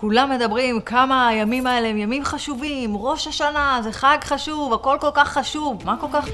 כולם 0.00 0.30
מדברים 0.30 0.80
כמה 0.80 1.28
הימים 1.28 1.66
האלה 1.66 1.88
הם 1.88 1.96
ימים 1.96 2.24
חשובים, 2.24 2.96
ראש 2.96 3.26
השנה 3.26 3.80
זה 3.82 3.92
חג 3.92 4.18
חשוב, 4.24 4.72
הכל 4.72 4.96
כל 5.00 5.10
כך 5.14 5.28
חשוב. 5.28 5.82
מה 5.84 5.96
כל 6.00 6.06
כך... 6.12 6.28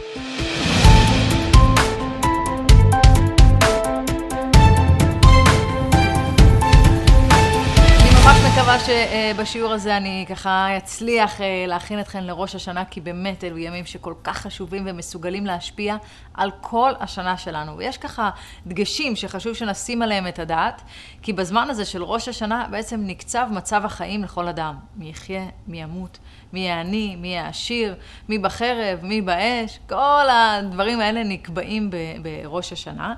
שבשיעור 8.87 9.73
הזה 9.73 9.97
אני 9.97 10.25
ככה 10.29 10.77
אצליח 10.77 11.41
אה, 11.41 11.65
להכין 11.69 12.01
אתכם 12.01 12.19
לראש 12.19 12.55
השנה, 12.55 12.85
כי 12.85 13.01
באמת 13.01 13.45
אלו 13.45 13.59
ימים 13.59 13.87
שכל 13.87 14.15
כך 14.25 14.39
חשובים 14.39 14.83
ומסוגלים 14.87 15.47
להשפיע 15.47 15.97
על 16.35 16.51
כל 16.61 16.93
השנה 17.01 17.37
שלנו. 17.37 17.77
ויש 17.77 17.99
ככה 17.99 18.31
דגשים 18.67 19.17
שחשוב 19.17 19.55
שנשים 19.55 20.03
עליהם 20.03 20.27
את 20.27 20.39
הדעת, 20.39 20.83
כי 21.23 21.33
בזמן 21.33 21.71
הזה 21.71 21.85
של 21.85 22.03
ראש 22.03 22.29
השנה 22.29 22.67
בעצם 22.71 23.01
נקצב 23.05 23.49
מצב 23.51 23.85
החיים 23.85 24.25
לכל 24.25 24.49
אדם. 24.49 24.75
מי 24.97 25.09
יחיה, 25.09 25.47
מי 25.67 25.83
ימות, 25.83 26.19
מי 26.53 26.61
יהיה 26.61 26.81
עני, 26.81 27.17
מי 27.17 27.29
יהיה 27.29 27.49
עשיר, 27.49 27.95
מי 28.29 28.39
בחרב, 28.39 28.99
מי 29.03 29.21
באש, 29.23 29.79
כל 29.89 30.27
הדברים 30.31 31.01
האלה 31.01 31.25
נקבעים 31.25 31.91
בראש 32.23 32.73
השנה. 32.73 33.15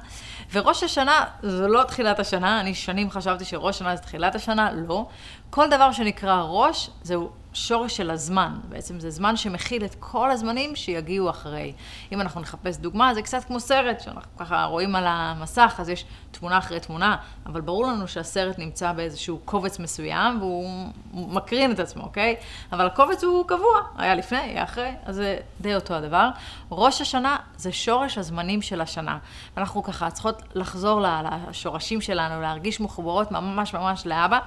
וראש 0.52 0.82
השנה 0.82 1.24
זה 1.42 1.68
לא 1.68 1.84
תחילת 1.84 2.20
השנה, 2.20 2.60
אני 2.60 2.74
שנים 2.74 3.10
חשבתי 3.10 3.44
שראש 3.44 3.76
השנה 3.76 3.96
זה 3.96 4.02
תחילת 4.02 4.34
השנה, 4.34 4.70
לא. 4.72 5.06
כל 5.50 5.68
דבר 5.70 5.92
שנקרא 5.92 6.42
ראש, 6.42 6.90
זהו 7.02 7.30
שורש 7.58 7.96
של 7.96 8.10
הזמן. 8.10 8.58
בעצם 8.68 9.00
זה 9.00 9.10
זמן 9.10 9.36
שמכיל 9.36 9.84
את 9.84 9.96
כל 10.00 10.30
הזמנים 10.30 10.76
שיגיעו 10.76 11.30
אחרי. 11.30 11.72
אם 12.12 12.20
אנחנו 12.20 12.40
נחפש 12.40 12.76
דוגמה, 12.76 13.14
זה 13.14 13.22
קצת 13.22 13.44
כמו 13.44 13.60
סרט, 13.60 14.00
שאנחנו 14.00 14.36
ככה 14.38 14.64
רואים 14.64 14.96
על 14.96 15.04
המסך, 15.06 15.74
אז 15.78 15.88
יש 15.88 16.04
תמונה 16.30 16.58
אחרי 16.58 16.80
תמונה, 16.80 17.16
אבל 17.46 17.60
ברור 17.60 17.86
לנו 17.86 18.08
שהסרט 18.08 18.58
נמצא 18.58 18.92
באיזשהו 18.92 19.38
קובץ 19.44 19.78
מסוים, 19.78 20.40
והוא 20.40 20.88
מקרין 21.12 21.72
את 21.72 21.78
עצמו, 21.78 22.02
אוקיי? 22.02 22.36
אבל 22.72 22.86
הקובץ 22.86 23.24
הוא 23.24 23.46
קבוע, 23.46 23.80
היה 23.96 24.14
לפני, 24.14 24.38
היה 24.38 24.64
אחרי, 24.64 24.90
אז 25.04 25.14
זה 25.14 25.36
די 25.60 25.74
אותו 25.74 25.94
הדבר. 25.94 26.28
ראש 26.70 27.00
השנה 27.00 27.36
זה 27.56 27.72
שורש 27.72 28.18
הזמנים 28.18 28.62
של 28.62 28.80
השנה. 28.80 29.18
ואנחנו 29.56 29.82
ככה 29.82 30.10
צריכות 30.10 30.42
לחזור 30.54 31.00
לשורשים 31.48 32.00
שלנו, 32.00 32.40
להרגיש 32.40 32.80
מחוברות 32.80 33.32
ממש 33.32 33.74
ממש 33.74 34.06
לאבא. 34.06 34.38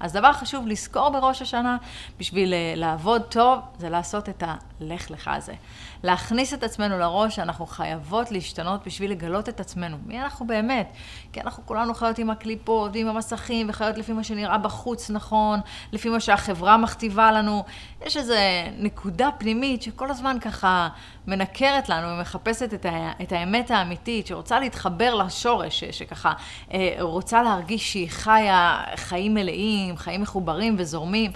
אז 0.00 0.12
דבר 0.12 0.32
חשוב 0.32 0.66
לזכור 0.66 1.10
בראש 1.10 1.42
השנה, 1.42 1.76
בשביל 2.18 2.54
לעבוד 2.76 3.22
טוב, 3.22 3.58
זה 3.78 3.88
לעשות 3.88 4.28
את 4.28 4.42
הלך 4.46 5.10
לך 5.10 5.28
הזה. 5.28 5.54
להכניס 6.02 6.54
את 6.54 6.62
עצמנו 6.62 6.98
לראש 6.98 7.36
שאנחנו 7.36 7.66
חייבות 7.66 8.32
להשתנות 8.32 8.86
בשביל 8.86 9.10
לגלות 9.10 9.48
את 9.48 9.60
עצמנו. 9.60 9.96
מי 10.06 10.20
אנחנו 10.20 10.46
באמת? 10.46 10.92
כי 11.32 11.40
אנחנו 11.40 11.66
כולנו 11.66 11.94
חיות 11.94 12.18
עם 12.18 12.30
הקליפות 12.30 12.90
ועם 12.94 13.08
המסכים, 13.08 13.66
וחיות 13.68 13.98
לפי 13.98 14.12
מה 14.12 14.24
שנראה 14.24 14.58
בחוץ 14.58 15.10
נכון, 15.10 15.60
לפי 15.92 16.08
מה 16.08 16.20
שהחברה 16.20 16.76
מכתיבה 16.76 17.32
לנו. 17.32 17.64
יש 18.06 18.16
איזו 18.16 18.34
נקודה 18.78 19.28
פנימית 19.38 19.82
שכל 19.82 20.10
הזמן 20.10 20.36
ככה 20.40 20.88
מנקרת 21.26 21.88
לנו 21.88 22.08
ומחפשת 22.08 22.74
את, 22.74 22.86
ה, 22.86 23.12
את 23.22 23.32
האמת 23.32 23.70
האמיתית, 23.70 24.26
שרוצה 24.26 24.60
להתחבר 24.60 25.14
לשורש, 25.14 25.84
שככה 25.84 26.32
אה, 26.72 26.96
רוצה 27.00 27.42
להרגיש 27.42 27.92
שהיא 27.92 28.08
חיה 28.10 28.82
חיים 28.96 29.34
מלאים, 29.34 29.96
חיים 29.96 30.22
מחוברים 30.22 30.74
וזורמים. 30.78 31.32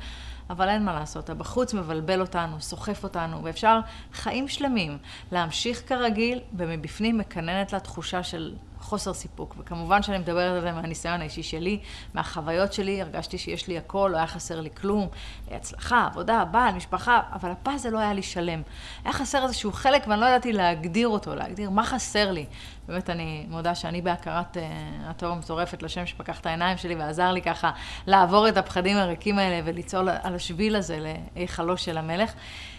אבל 0.51 0.69
אין 0.69 0.85
מה 0.85 0.95
לעשות, 0.95 1.31
הבחוץ 1.31 1.75
מבלבל 1.75 2.21
אותנו, 2.21 2.61
סוחף 2.61 3.05
אותנו, 3.05 3.45
ואפשר 3.45 3.81
חיים 4.13 4.49
שלמים 4.49 4.99
להמשיך 5.33 5.89
כרגיל, 5.89 6.41
ומבפנים 6.57 7.19
מקננת 7.19 7.73
לה 7.73 7.81
תחושה 7.81 8.23
של 8.23 8.55
חוסר 8.85 9.15
סיפוק. 9.15 9.55
וכמובן 9.59 10.03
שאני 10.03 10.19
מדברת 10.19 10.57
על 10.57 10.61
זה 10.61 10.73
מהניסיון 10.73 11.21
האישי 11.21 11.43
שלי, 11.43 11.81
מהחוויות 12.15 12.73
שלי, 12.73 13.03
הרגשתי 13.03 13.39
שיש 13.39 13.69
לי 13.69 13.79
הכל, 13.79 14.11
לא 14.13 14.17
היה 14.17 14.27
חסר 14.27 14.61
לי 14.61 14.71
כלום. 14.81 15.09
הצלחה, 15.51 16.07
עבודה, 16.07 16.45
בעל, 16.51 16.75
משפחה, 16.75 17.21
אבל 17.33 17.51
הפאזל 17.51 17.89
לא 17.89 17.99
היה 17.99 18.13
לי 18.13 18.23
שלם. 18.23 18.63
היה 19.05 19.13
חסר 19.13 19.43
איזשהו 19.43 19.73
חלק 19.73 20.05
ואני 20.09 20.21
לא 20.21 20.27
ידעתי 20.27 20.53
להגדיר 20.53 21.09
אותו, 21.09 21.35
להגדיר 21.35 21.71
מה 21.71 21.85
חסר 21.85 22.31
לי. 22.31 22.47
באמת 22.89 23.11
אני 23.11 23.47
מודה 23.49 23.75
שאני 23.75 24.03
בהכרת 24.03 24.57
uh, 24.57 24.61
הטוב 25.05 25.33
המטורפת 25.33 25.83
לשם 25.83 26.07
שפקח 26.07 26.41
את 26.41 26.47
העיניים 26.47 26.77
שלי 26.77 26.95
ועזר 26.95 27.33
לי 27.33 27.43
ככה 27.43 27.71
לעבור 28.07 28.49
את 28.49 28.57
הפחדים 28.57 28.97
הריקים 28.97 29.39
האלה 29.39 29.61
וליצור 29.65 30.01
על 30.23 30.35
השביל 30.35 30.77
הזה 30.77 31.15
להיכלו 31.37 31.77
של 31.77 31.99
המלך. 31.99 32.33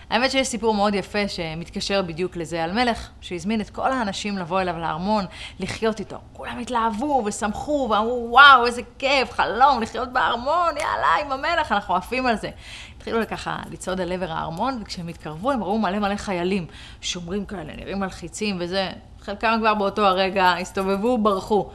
האמת 0.10 0.32
שיש 0.32 0.48
סיפור 0.48 0.74
מאוד 0.74 0.96
יפה 0.96 1.28
שמתקשר 1.28 2.02
בדיוק 2.02 2.38
לזה 2.38 2.64
על 2.64 2.72
מלך, 2.72 3.10
שהזמין 3.22 3.62
את 3.62 3.70
כל 3.70 3.92
האנשים 3.92 4.38
לבוא 4.38 4.62
אליו 4.62 4.78
לארמון, 4.78 5.26
לחיות 5.60 6.00
איתו. 6.00 6.18
כולם 6.34 6.60
התלהבו 6.60 7.24
ושמחו 7.26 7.88
ואמרו, 7.92 8.28
וואו, 8.30 8.66
איזה 8.66 8.82
כיף, 9.00 9.32
חלום, 9.32 9.82
לחיות 9.82 10.14
בארמון, 10.14 10.78
יאללה, 10.78 11.16
עם 11.26 11.32
המלך, 11.32 11.72
אנחנו 11.72 11.96
עפים 11.96 12.26
על 12.26 12.36
זה. 12.36 12.50
התחילו 12.98 13.20
ככה 13.30 13.58
לצעוד 13.72 14.00
אל 14.00 14.12
עבר 14.12 14.32
הארמון, 14.32 14.80
וכשהם 14.82 15.08
התקרבו 15.08 15.52
הם 15.52 15.64
ראו 15.64 15.80
מלא 15.80 16.00
מלא 16.00 16.16
חיילים, 16.16 16.68
שומרים 17.02 17.46
כאלה, 17.46 17.76
נראים 17.76 18.00
מלחיצים 18.00 18.58
וזה. 18.60 18.90
חלקם 19.22 19.56
כבר 19.60 19.74
באותו 19.74 20.06
הרגע 20.06 20.54
הסתובבו, 20.62 21.18
ברחו. 21.18 21.70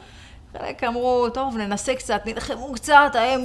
חלק 0.57 0.83
אמרו, 0.83 1.29
טוב, 1.33 1.57
ננסה 1.57 1.95
קצת, 1.95 2.21
נלחמו 2.25 2.73
קצת, 2.73 3.11
להם 3.15 3.41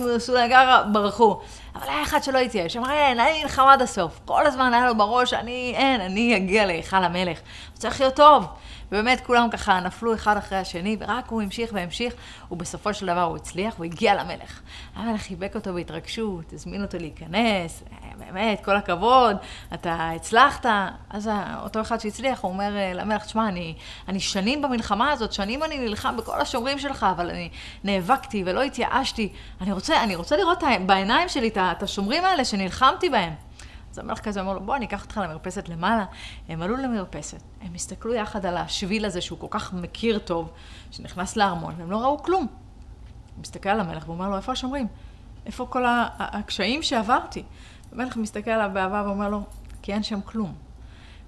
ככה, 0.50 0.82
ברחו. 0.92 1.40
אבל 1.74 1.88
היה 1.88 2.02
אחד 2.02 2.22
שלא 2.22 2.38
התייאש, 2.38 2.76
אמר, 2.76 2.90
אין, 2.90 3.20
אני 3.20 3.42
נלחם 3.42 3.62
עד 3.62 3.82
הסוף. 3.82 4.20
כל 4.24 4.46
הזמן 4.46 4.74
היה 4.74 4.86
לו 4.86 4.96
בראש, 4.96 5.32
אני, 5.32 5.74
אין, 5.76 6.00
אני 6.00 6.36
אגיע 6.36 6.66
להיכל 6.66 7.04
המלך. 7.04 7.38
צריך 7.74 8.00
להיות 8.00 8.14
טוב. 8.16 8.44
ובאמת 8.88 9.20
כולם 9.26 9.50
ככה 9.50 9.80
נפלו 9.80 10.14
אחד 10.14 10.36
אחרי 10.36 10.58
השני, 10.58 10.96
ורק 11.00 11.28
הוא 11.28 11.42
המשיך 11.42 11.70
והמשיך, 11.72 12.14
ובסופו 12.50 12.94
של 12.94 13.06
דבר 13.06 13.22
הוא 13.22 13.36
הצליח, 13.36 13.74
הוא 13.76 13.84
הגיע 13.84 14.14
למלך. 14.14 14.60
המלך 14.94 15.20
חיבק 15.20 15.54
אותו 15.54 15.74
בהתרגשות, 15.74 16.52
הזמין 16.52 16.82
אותו 16.82 16.98
להיכנס, 16.98 17.82
באמת, 18.18 18.64
כל 18.64 18.76
הכבוד, 18.76 19.36
אתה 19.74 20.10
הצלחת. 20.16 20.66
אז 21.10 21.30
אותו 21.62 21.80
אחד 21.80 22.00
שהצליח, 22.00 22.40
הוא 22.40 22.52
אומר 22.52 22.76
אה, 22.76 22.92
למלך, 22.94 23.24
תשמע, 23.24 23.48
אני, 23.48 23.74
אני 24.08 24.20
שנים 24.20 24.62
במלחמה 24.62 25.12
הזאת, 25.12 25.32
שנים 25.32 25.62
אני 25.62 25.78
נלחם 25.78 26.16
בכל 26.16 26.40
השומרים 26.40 26.78
שלך, 26.78 27.06
אבל 27.10 27.30
אני 27.30 27.48
נאבקתי 27.84 28.42
ולא 28.46 28.62
התייאשתי. 28.62 29.32
אני 29.60 29.72
רוצה, 29.72 30.02
אני 30.02 30.16
רוצה 30.16 30.36
לראות 30.36 30.62
בעיניים 30.86 31.28
שלי 31.28 31.48
את 31.48 31.82
השומרים 31.82 32.24
האלה 32.24 32.44
שנלחמתי 32.44 33.08
בהם. 33.08 33.45
אז 33.96 34.00
המלך 34.00 34.20
כזה 34.20 34.40
אומר 34.40 34.52
לו, 34.52 34.60
בוא, 34.60 34.76
אני 34.76 34.86
אקח 34.86 35.02
אותך 35.02 35.20
למרפסת 35.24 35.68
למעלה. 35.68 36.04
הם 36.48 36.62
עלו 36.62 36.76
למרפסת, 36.76 37.40
הם 37.60 37.74
הסתכלו 37.74 38.14
יחד 38.14 38.46
על 38.46 38.56
השביל 38.56 39.04
הזה 39.04 39.20
שהוא 39.20 39.38
כל 39.38 39.46
כך 39.50 39.72
מכיר 39.72 40.18
טוב, 40.18 40.52
שנכנס 40.90 41.36
לארמון, 41.36 41.74
והם 41.76 41.90
לא 41.90 41.96
ראו 41.96 42.22
כלום. 42.22 42.46
הוא 42.46 43.40
מסתכל 43.40 43.68
על 43.68 43.80
המלך 43.80 44.08
ואומר 44.08 44.28
לו, 44.28 44.36
איפה 44.36 44.52
השומרים? 44.52 44.86
איפה 45.46 45.66
כל 45.66 45.84
הקשיים 46.18 46.82
שעברתי? 46.82 47.42
המלך 47.92 48.16
מסתכל 48.16 48.50
עליו 48.50 48.70
באהבה 48.72 49.02
ואומר 49.06 49.28
לו, 49.28 49.42
כי 49.82 49.92
אין 49.92 50.02
שם 50.02 50.20
כלום. 50.20 50.54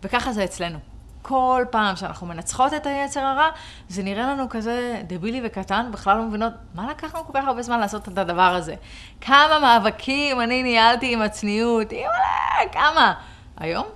וככה 0.02 0.32
זה 0.32 0.44
אצלנו. 0.44 0.78
כל 1.22 1.64
פעם 1.70 1.96
שאנחנו 1.96 2.26
מנצחות 2.26 2.74
את 2.74 2.86
היצר 2.86 3.20
הרע, 3.20 3.48
זה 3.88 4.02
נראה 4.02 4.22
לנו 4.22 4.48
כזה 4.48 5.02
דבילי 5.06 5.40
וקטן, 5.44 5.88
בכלל 5.92 6.16
לא 6.16 6.22
מבינות, 6.22 6.52
מה 6.74 6.90
לקח 6.90 7.14
לנו 7.14 7.24
כל 7.24 7.32
כך 7.40 7.44
הרבה 7.44 7.62
זמן 7.62 7.80
לעשות 7.80 8.08
את 8.08 8.18
הדבר 8.18 8.42
הזה? 8.42 8.74
כמה 9.20 9.58
מאבקים 9.62 10.40
אני 10.40 10.62
ניהלתי 10.62 11.12
עם 11.12 11.22
הצניעות, 11.22 11.92
אימא'לה, 11.92 12.72
כמה? 12.72 13.14
היום? 13.56 13.86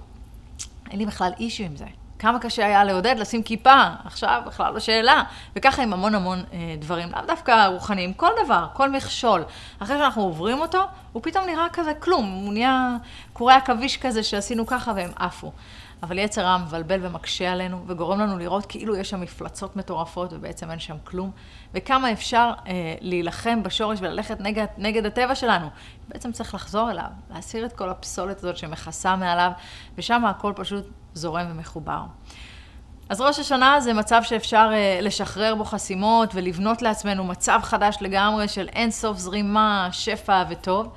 אין 0.91 0.99
לי 0.99 1.07
בכלל 1.07 1.33
אישו 1.41 1.63
עם 1.63 1.77
זה. 1.77 1.85
כמה 2.23 2.39
קשה 2.39 2.67
היה 2.67 2.85
לעודד 2.85 3.15
לשים 3.19 3.43
כיפה, 3.43 3.85
עכשיו 4.05 4.43
בכלל 4.47 4.75
לא 4.75 4.81
שאלה. 4.81 5.23
וככה 5.57 5.83
עם 5.83 5.93
המון 5.93 6.15
המון 6.15 6.39
אה, 6.53 6.75
דברים, 6.79 7.09
לאו 7.13 7.21
דווקא 7.27 7.67
רוחניים, 7.67 8.15
כל 8.15 8.31
דבר, 8.45 8.67
כל 8.73 8.91
מכשול. 8.91 9.45
אחרי 9.79 9.99
שאנחנו 9.99 10.23
עוברים 10.23 10.59
אותו, 10.59 10.83
הוא 11.13 11.23
פתאום 11.23 11.47
נראה 11.47 11.67
כזה 11.73 11.95
כלום, 11.95 12.43
הוא 12.45 12.53
נהיה 12.53 12.97
קורי 13.33 13.55
עכביש 13.55 13.97
כזה 13.97 14.23
שעשינו 14.23 14.67
ככה 14.67 14.93
והם 14.97 15.11
עפו. 15.17 15.53
אבל 16.03 16.19
יצר 16.19 16.43
רע 16.43 16.59
מבלבל 16.59 17.07
ומקשה 17.07 17.53
עלינו, 17.53 17.85
וגורם 17.87 18.21
לנו 18.21 18.39
לראות 18.39 18.67
כאילו 18.67 18.97
יש 18.97 19.11
שם 19.11 19.21
מפלצות 19.21 19.77
מטורפות, 19.77 20.33
ובעצם 20.33 20.71
אין 20.71 20.79
שם 20.79 20.97
כלום. 21.05 21.31
וכמה 21.75 22.13
אפשר 22.13 22.51
אה, 22.67 22.95
להילחם 23.01 23.63
בשורש 23.63 23.99
וללכת 24.03 24.41
נגד, 24.41 24.67
נגד 24.79 25.07
הטבע 25.07 25.35
שלנו. 25.35 25.67
בעצם 26.09 26.33
צריך 26.33 26.55
לחזור 26.55 26.91
אליו, 26.91 27.11
להסיר 27.31 27.67
את 27.67 27.73
כל 27.73 27.89
הפסולת 27.89 28.39
הזאת 28.39 28.57
שמכסה 28.57 29.17
מעליו, 29.17 29.51
ושם 29.99 30.25
הכל 30.25 30.53
פשוט 30.57 30.85
זורם 31.15 31.47
ומחובר. 31.51 32.03
אז 33.09 33.21
ראש 33.21 33.39
השנה 33.39 33.81
זה 33.81 33.93
מצב 33.93 34.21
שאפשר 34.23 34.71
uh, 34.71 35.05
לשחרר 35.05 35.55
בו 35.55 35.65
חסימות 35.65 36.31
ולבנות 36.35 36.83
לעצמנו 36.83 37.25
מצב 37.25 37.61
חדש 37.63 37.97
לגמרי 38.01 38.49
של 38.49 38.69
אין 38.69 38.91
סוף 38.91 39.19
זרימה, 39.19 39.89
שפע 39.93 40.45
וטוב. 40.49 40.89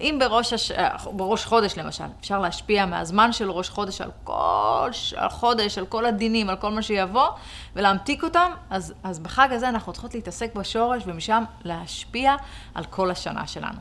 ואם 0.00 0.16
בראש, 0.20 0.52
הש... 0.52 0.70
אה, 0.70 0.96
בראש 1.12 1.44
חודש 1.44 1.78
למשל, 1.78 2.04
אפשר 2.20 2.38
להשפיע 2.38 2.86
מהזמן 2.86 3.32
של 3.32 3.50
ראש 3.50 3.68
חודש 3.68 4.00
על 4.00 4.10
כל 4.24 4.90
על 5.16 5.28
חודש, 5.28 5.78
על 5.78 5.86
כל 5.86 6.06
הדינים, 6.06 6.48
על 6.48 6.56
כל 6.56 6.70
מה 6.70 6.82
שיבוא, 6.82 7.28
ולהמתיק 7.76 8.24
אותם, 8.24 8.50
אז, 8.70 8.94
אז 9.02 9.18
בחג 9.18 9.48
הזה 9.50 9.68
אנחנו 9.68 9.92
צריכות 9.92 10.14
להתעסק 10.14 10.54
בשורש 10.54 11.02
ומשם 11.06 11.44
להשפיע 11.64 12.34
על 12.74 12.84
כל 12.84 13.10
השנה 13.10 13.46
שלנו. 13.46 13.78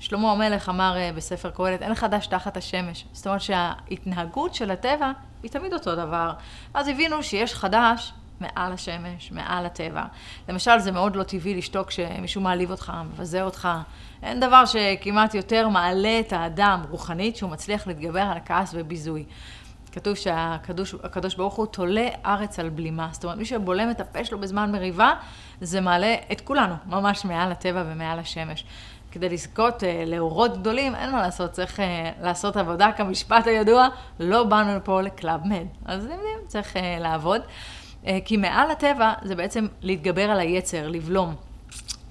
שלמה 0.00 0.32
המלך 0.32 0.68
אמר 0.68 0.96
אה, 0.96 1.10
בספר 1.16 1.50
קהלת, 1.50 1.82
אין 1.82 1.94
חדש 1.94 2.26
תחת 2.26 2.56
השמש. 2.56 3.04
זאת 3.12 3.26
אומרת 3.26 3.40
שההתנהגות 3.40 4.54
של 4.54 4.70
הטבע 4.70 5.12
היא 5.42 5.50
תמיד 5.50 5.72
אותו 5.72 5.94
דבר. 5.94 6.32
אז 6.74 6.88
הבינו 6.88 7.22
שיש 7.22 7.54
חדש 7.54 8.12
מעל 8.40 8.72
השמש, 8.72 9.32
מעל 9.32 9.66
הטבע. 9.66 10.02
למשל, 10.48 10.78
זה 10.78 10.92
מאוד 10.92 11.16
לא 11.16 11.22
טבעי 11.22 11.54
לשתוק 11.54 11.88
כשמישהו 11.88 12.40
מעליב 12.40 12.70
אותך, 12.70 12.92
מבזה 13.12 13.42
אותך. 13.42 13.68
אין 14.22 14.40
דבר 14.40 14.64
שכמעט 14.66 15.34
יותר 15.34 15.68
מעלה 15.68 16.20
את 16.20 16.32
האדם 16.32 16.82
רוחנית, 16.90 17.36
שהוא 17.36 17.50
מצליח 17.50 17.86
להתגבר 17.86 18.20
על 18.20 18.36
הכעס 18.36 18.74
וביזוי. 18.74 19.24
כתוב 19.92 20.14
שהקדוש 20.14 21.34
ברוך 21.36 21.54
הוא 21.54 21.66
תולה 21.66 22.08
ארץ 22.26 22.58
על 22.58 22.68
בלימה. 22.68 23.08
זאת 23.12 23.24
אומרת, 23.24 23.38
מי 23.38 23.44
שבולם 23.44 23.90
את 23.90 24.00
הפה 24.00 24.24
שלו 24.24 24.40
בזמן 24.40 24.72
מריבה, 24.72 25.12
זה 25.60 25.80
מעלה 25.80 26.14
את 26.32 26.40
כולנו, 26.40 26.74
ממש 26.86 27.24
מעל 27.24 27.52
הטבע 27.52 27.84
ומעל 27.86 28.18
השמש. 28.18 28.64
כדי 29.12 29.28
לזכות 29.28 29.82
uh, 29.82 29.86
לאורות 30.06 30.58
גדולים, 30.58 30.94
אין 30.94 31.10
מה 31.12 31.22
לעשות, 31.22 31.50
צריך 31.50 31.78
uh, 31.78 31.82
לעשות 32.22 32.56
עבודה 32.56 32.92
כמשפט 32.92 33.46
הידוע, 33.46 33.88
לא 34.20 34.44
באנו 34.44 34.84
פה 34.84 35.00
לקלאב 35.00 35.40
מד. 35.44 35.66
אז 35.84 36.04
אתם 36.04 36.12
יודעים, 36.12 36.38
צריך 36.46 36.76
uh, 36.76 36.78
לעבוד. 37.00 37.40
Uh, 38.04 38.06
כי 38.24 38.36
מעל 38.36 38.70
הטבע 38.70 39.12
זה 39.22 39.34
בעצם 39.34 39.66
להתגבר 39.80 40.30
על 40.30 40.40
היצר, 40.40 40.88
לבלום. 40.88 41.34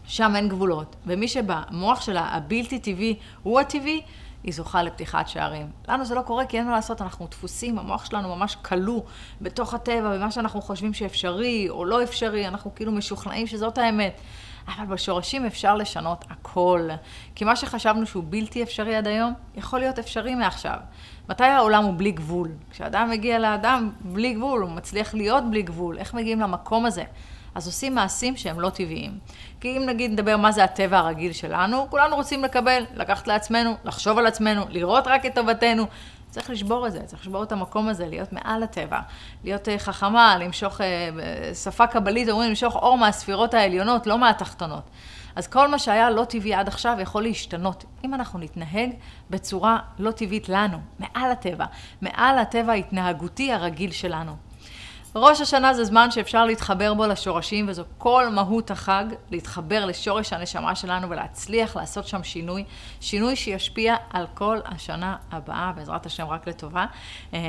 שם 0.05 0.33
אין 0.35 0.49
גבולות. 0.49 0.95
ומי 1.05 1.27
שבמוח 1.27 2.01
שלה 2.01 2.21
הבלתי 2.21 2.79
טבעי 2.79 3.15
הוא 3.43 3.59
הטבעי, 3.59 4.01
היא 4.43 4.53
זוכה 4.53 4.83
לפתיחת 4.83 5.27
שערים. 5.27 5.67
לנו 5.87 6.05
זה 6.05 6.15
לא 6.15 6.21
קורה 6.21 6.45
כי 6.45 6.57
אין 6.57 6.65
מה 6.65 6.71
לעשות, 6.71 7.01
אנחנו 7.01 7.27
דפוסים, 7.31 7.79
המוח 7.79 8.05
שלנו 8.05 8.35
ממש 8.35 8.55
כלוא 8.55 9.01
בתוך 9.41 9.73
הטבע, 9.73 10.17
במה 10.17 10.31
שאנחנו 10.31 10.61
חושבים 10.61 10.93
שאפשרי 10.93 11.69
או 11.69 11.85
לא 11.85 12.03
אפשרי, 12.03 12.47
אנחנו 12.47 12.75
כאילו 12.75 12.91
משוכנעים 12.91 13.47
שזאת 13.47 13.77
האמת. 13.77 14.21
אבל 14.67 14.85
בשורשים 14.85 15.45
אפשר 15.45 15.75
לשנות 15.75 16.25
הכל. 16.29 16.89
כי 17.35 17.45
מה 17.45 17.55
שחשבנו 17.55 18.05
שהוא 18.05 18.23
בלתי 18.29 18.63
אפשרי 18.63 18.95
עד 18.95 19.07
היום, 19.07 19.33
יכול 19.55 19.79
להיות 19.79 19.99
אפשרי 19.99 20.35
מעכשיו. 20.35 20.77
מתי 21.29 21.43
העולם 21.43 21.83
הוא 21.83 21.93
בלי 21.97 22.11
גבול? 22.11 22.49
כשאדם 22.71 23.09
מגיע 23.09 23.39
לאדם 23.39 23.89
בלי 24.01 24.33
גבול, 24.33 24.61
הוא 24.61 24.71
מצליח 24.71 25.13
להיות 25.13 25.43
בלי 25.49 25.61
גבול. 25.61 25.97
איך 25.97 26.13
מגיעים 26.13 26.39
למקום 26.39 26.85
הזה? 26.85 27.03
אז 27.55 27.67
עושים 27.67 27.95
מעשים 27.95 28.37
שהם 28.37 28.59
לא 28.59 28.69
טבעיים. 28.69 29.11
כי 29.61 29.77
אם 29.77 29.85
נגיד 29.85 30.11
נדבר 30.11 30.37
מה 30.37 30.51
זה 30.51 30.63
הטבע 30.63 30.97
הרגיל 30.97 31.33
שלנו, 31.33 31.87
כולנו 31.89 32.15
רוצים 32.15 32.43
לקבל, 32.43 32.83
לקחת 32.95 33.27
לעצמנו, 33.27 33.75
לחשוב 33.83 34.17
על 34.17 34.25
עצמנו, 34.25 34.65
לראות 34.69 35.07
רק 35.07 35.25
את 35.25 35.35
טובתנו. 35.35 35.87
צריך 36.33 36.49
לשבור 36.49 36.87
את 36.87 36.91
זה, 36.91 37.03
צריך 37.05 37.21
לשבור 37.21 37.43
את 37.43 37.51
המקום 37.51 37.87
הזה, 37.87 38.07
להיות 38.07 38.33
מעל 38.33 38.63
הטבע, 38.63 38.99
להיות 39.43 39.69
אה, 39.69 39.79
חכמה, 39.79 40.37
למשוך, 40.37 40.81
אה, 40.81 41.53
שפה 41.53 41.87
קבלית 41.87 42.29
אומרים, 42.29 42.49
למשוך 42.49 42.75
אור 42.75 42.97
מהספירות 42.97 43.53
העליונות, 43.53 44.07
לא 44.07 44.17
מהתחתונות. 44.17 44.83
אז 45.35 45.47
כל 45.47 45.67
מה 45.67 45.79
שהיה 45.79 46.09
לא 46.09 46.23
טבעי 46.23 46.53
עד 46.53 46.67
עכשיו 46.67 46.97
יכול 46.99 47.23
להשתנות, 47.23 47.85
אם 48.03 48.13
אנחנו 48.13 48.39
נתנהג 48.39 48.89
בצורה 49.29 49.77
לא 49.99 50.11
טבעית 50.11 50.49
לנו, 50.49 50.77
מעל 50.99 51.31
הטבע, 51.31 51.65
מעל 52.01 52.37
הטבע 52.37 52.71
ההתנהגותי 52.71 53.51
הרגיל 53.51 53.91
שלנו. 53.91 54.35
ראש 55.15 55.41
השנה 55.41 55.73
זה 55.73 55.83
זמן 55.83 56.11
שאפשר 56.11 56.45
להתחבר 56.45 56.93
בו 56.93 57.05
לשורשים, 57.05 57.65
וזו 57.69 57.83
כל 57.97 58.29
מהות 58.29 58.71
החג, 58.71 59.05
להתחבר 59.31 59.85
לשורש 59.85 60.33
הנשמה 60.33 60.75
שלנו 60.75 61.09
ולהצליח 61.09 61.75
לעשות 61.75 62.07
שם 62.07 62.23
שינוי, 62.23 62.63
שינוי 63.01 63.35
שישפיע 63.35 63.95
על 64.09 64.27
כל 64.33 64.59
השנה 64.65 65.15
הבאה, 65.31 65.71
בעזרת 65.75 66.05
השם 66.05 66.25
רק 66.27 66.47
לטובה. 66.47 66.85
אה, 67.33 67.39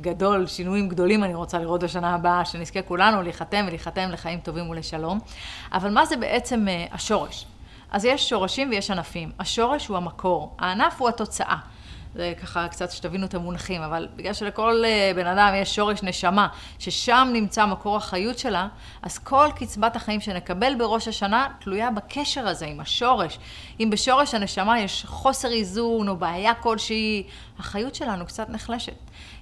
גדול, 0.00 0.46
שינויים 0.46 0.88
גדולים 0.88 1.24
אני 1.24 1.34
רוצה 1.34 1.58
לראות 1.58 1.84
בשנה 1.84 2.14
הבאה, 2.14 2.44
שנזכה 2.44 2.82
כולנו 2.82 3.22
להיחתם 3.22 3.64
ולהיחתם 3.66 4.10
לחיים 4.10 4.40
טובים 4.40 4.70
ולשלום. 4.70 5.18
אבל 5.72 5.90
מה 5.90 6.06
זה 6.06 6.16
בעצם 6.16 6.68
אה, 6.68 6.86
השורש? 6.92 7.46
אז 7.90 8.04
יש 8.04 8.28
שורשים 8.28 8.70
ויש 8.70 8.90
ענפים. 8.90 9.32
השורש 9.38 9.86
הוא 9.86 9.96
המקור, 9.96 10.56
הענף 10.58 11.00
הוא 11.00 11.08
התוצאה. 11.08 11.56
זה 12.14 12.32
ככה 12.42 12.68
קצת 12.68 12.90
שתבינו 12.90 13.26
את 13.26 13.34
המונחים, 13.34 13.82
אבל 13.82 14.08
בגלל 14.16 14.32
שלכל 14.32 14.82
אה, 14.84 15.12
בן 15.16 15.26
אדם 15.26 15.52
יש 15.56 15.74
שורש 15.74 16.02
נשמה, 16.02 16.48
ששם 16.78 17.28
נמצא 17.32 17.66
מקור 17.66 17.96
החיות 17.96 18.38
שלה, 18.38 18.68
אז 19.02 19.18
כל 19.18 19.48
קצבת 19.56 19.96
החיים 19.96 20.20
שנקבל 20.20 20.74
בראש 20.78 21.08
השנה 21.08 21.46
תלויה 21.60 21.90
בקשר 21.90 22.48
הזה 22.48 22.66
עם 22.66 22.80
השורש. 22.80 23.38
אם 23.80 23.90
בשורש 23.90 24.34
הנשמה 24.34 24.80
יש 24.80 25.04
חוסר 25.06 25.52
איזון 25.52 26.08
או 26.08 26.16
בעיה 26.16 26.54
כלשהי, 26.54 27.22
החיות 27.58 27.94
שלנו 27.94 28.26
קצת 28.26 28.48
נחלשת. 28.48 28.96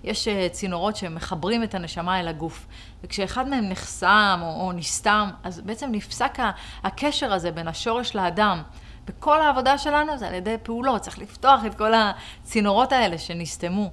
יש 0.04 0.28
אה, 0.28 0.48
צינורות 0.48 0.96
שמחברים 0.96 1.62
את 1.62 1.74
הנשמה 1.74 2.20
אל 2.20 2.28
הגוף, 2.28 2.66
וכשאחד 3.04 3.48
מהם 3.48 3.68
נחסם 3.68 4.40
או, 4.42 4.66
או 4.66 4.72
נסתם, 4.72 5.30
אז 5.44 5.60
בעצם 5.60 5.88
נפסק 5.92 6.38
הקשר 6.84 7.32
הזה 7.32 7.50
בין 7.50 7.68
השורש 7.68 8.16
לאדם. 8.16 8.62
וכל 9.10 9.40
העבודה 9.40 9.78
שלנו 9.78 10.18
זה 10.18 10.28
על 10.28 10.34
ידי 10.34 10.56
פעולות, 10.62 11.00
צריך 11.00 11.18
לפתוח 11.18 11.64
את 11.66 11.74
כל 11.74 11.92
הצינורות 11.94 12.92
האלה 12.92 13.18
שנסתמו. 13.18 13.90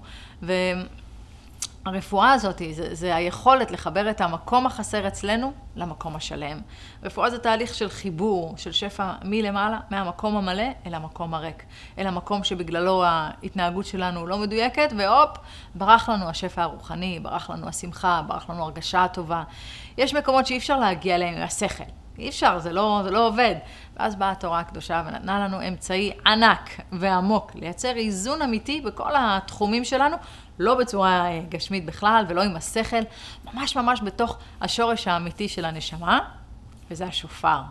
והרפואה 1.85 2.33
הזאת 2.33 2.61
זה, 2.71 2.95
זה 2.95 3.15
היכולת 3.15 3.71
לחבר 3.71 4.09
את 4.09 4.21
המקום 4.21 4.65
החסר 4.65 5.07
אצלנו 5.07 5.53
למקום 5.75 6.15
השלם. 6.15 6.59
רפואה 7.03 7.29
זה 7.29 7.39
תהליך 7.39 7.73
של 7.73 7.89
חיבור, 7.89 8.53
של 8.57 8.71
שפע 8.71 9.11
מלמעלה, 9.23 9.79
מהמקום 9.89 10.37
המלא 10.37 10.67
אל 10.85 10.93
המקום 10.93 11.33
הריק. 11.33 11.63
אל 11.99 12.07
המקום 12.07 12.43
שבגללו 12.43 13.03
ההתנהגות 13.05 13.85
שלנו 13.85 14.27
לא 14.27 14.37
מדויקת, 14.37 14.93
והופ, 14.97 15.37
ברח 15.75 16.09
לנו 16.09 16.29
השפע 16.29 16.61
הרוחני, 16.61 17.19
ברח 17.19 17.49
לנו 17.49 17.67
השמחה, 17.67 18.21
ברח 18.27 18.49
לנו 18.49 18.63
הרגשה 18.63 19.03
הטובה. 19.03 19.43
יש 19.97 20.13
מקומות 20.13 20.47
שאי 20.47 20.57
אפשר 20.57 20.79
להגיע 20.79 21.15
אליהם 21.15 21.35
עם 21.35 21.43
השכל. 21.43 21.83
אי 22.19 22.29
אפשר, 22.29 22.59
זה 22.59 22.73
לא, 22.73 23.01
זה 23.03 23.11
לא 23.11 23.27
עובד. 23.27 23.55
ואז 23.99 24.15
באה 24.15 24.31
התורה 24.31 24.59
הקדושה 24.59 25.03
ונתנה 25.07 25.39
לנו 25.39 25.67
אמצעי 25.67 26.11
ענק 26.25 26.79
ועמוק 26.91 27.51
לייצר 27.55 27.95
איזון 27.95 28.41
אמיתי 28.41 28.81
בכל 28.81 29.11
התחומים 29.17 29.85
שלנו, 29.85 30.17
לא 30.59 30.75
בצורה 30.75 31.25
אה, 31.25 31.41
גשמית 31.49 31.85
בכלל 31.85 32.25
ולא 32.27 32.43
עם 32.43 32.55
השכל, 32.55 33.01
ממש 33.45 33.75
ממש 33.75 34.01
בתוך 34.03 34.37
השורש 34.61 35.07
האמיתי 35.07 35.47
של 35.47 35.65
הנשמה, 35.65 36.19
וזה 36.91 37.05
השופר. 37.05 37.61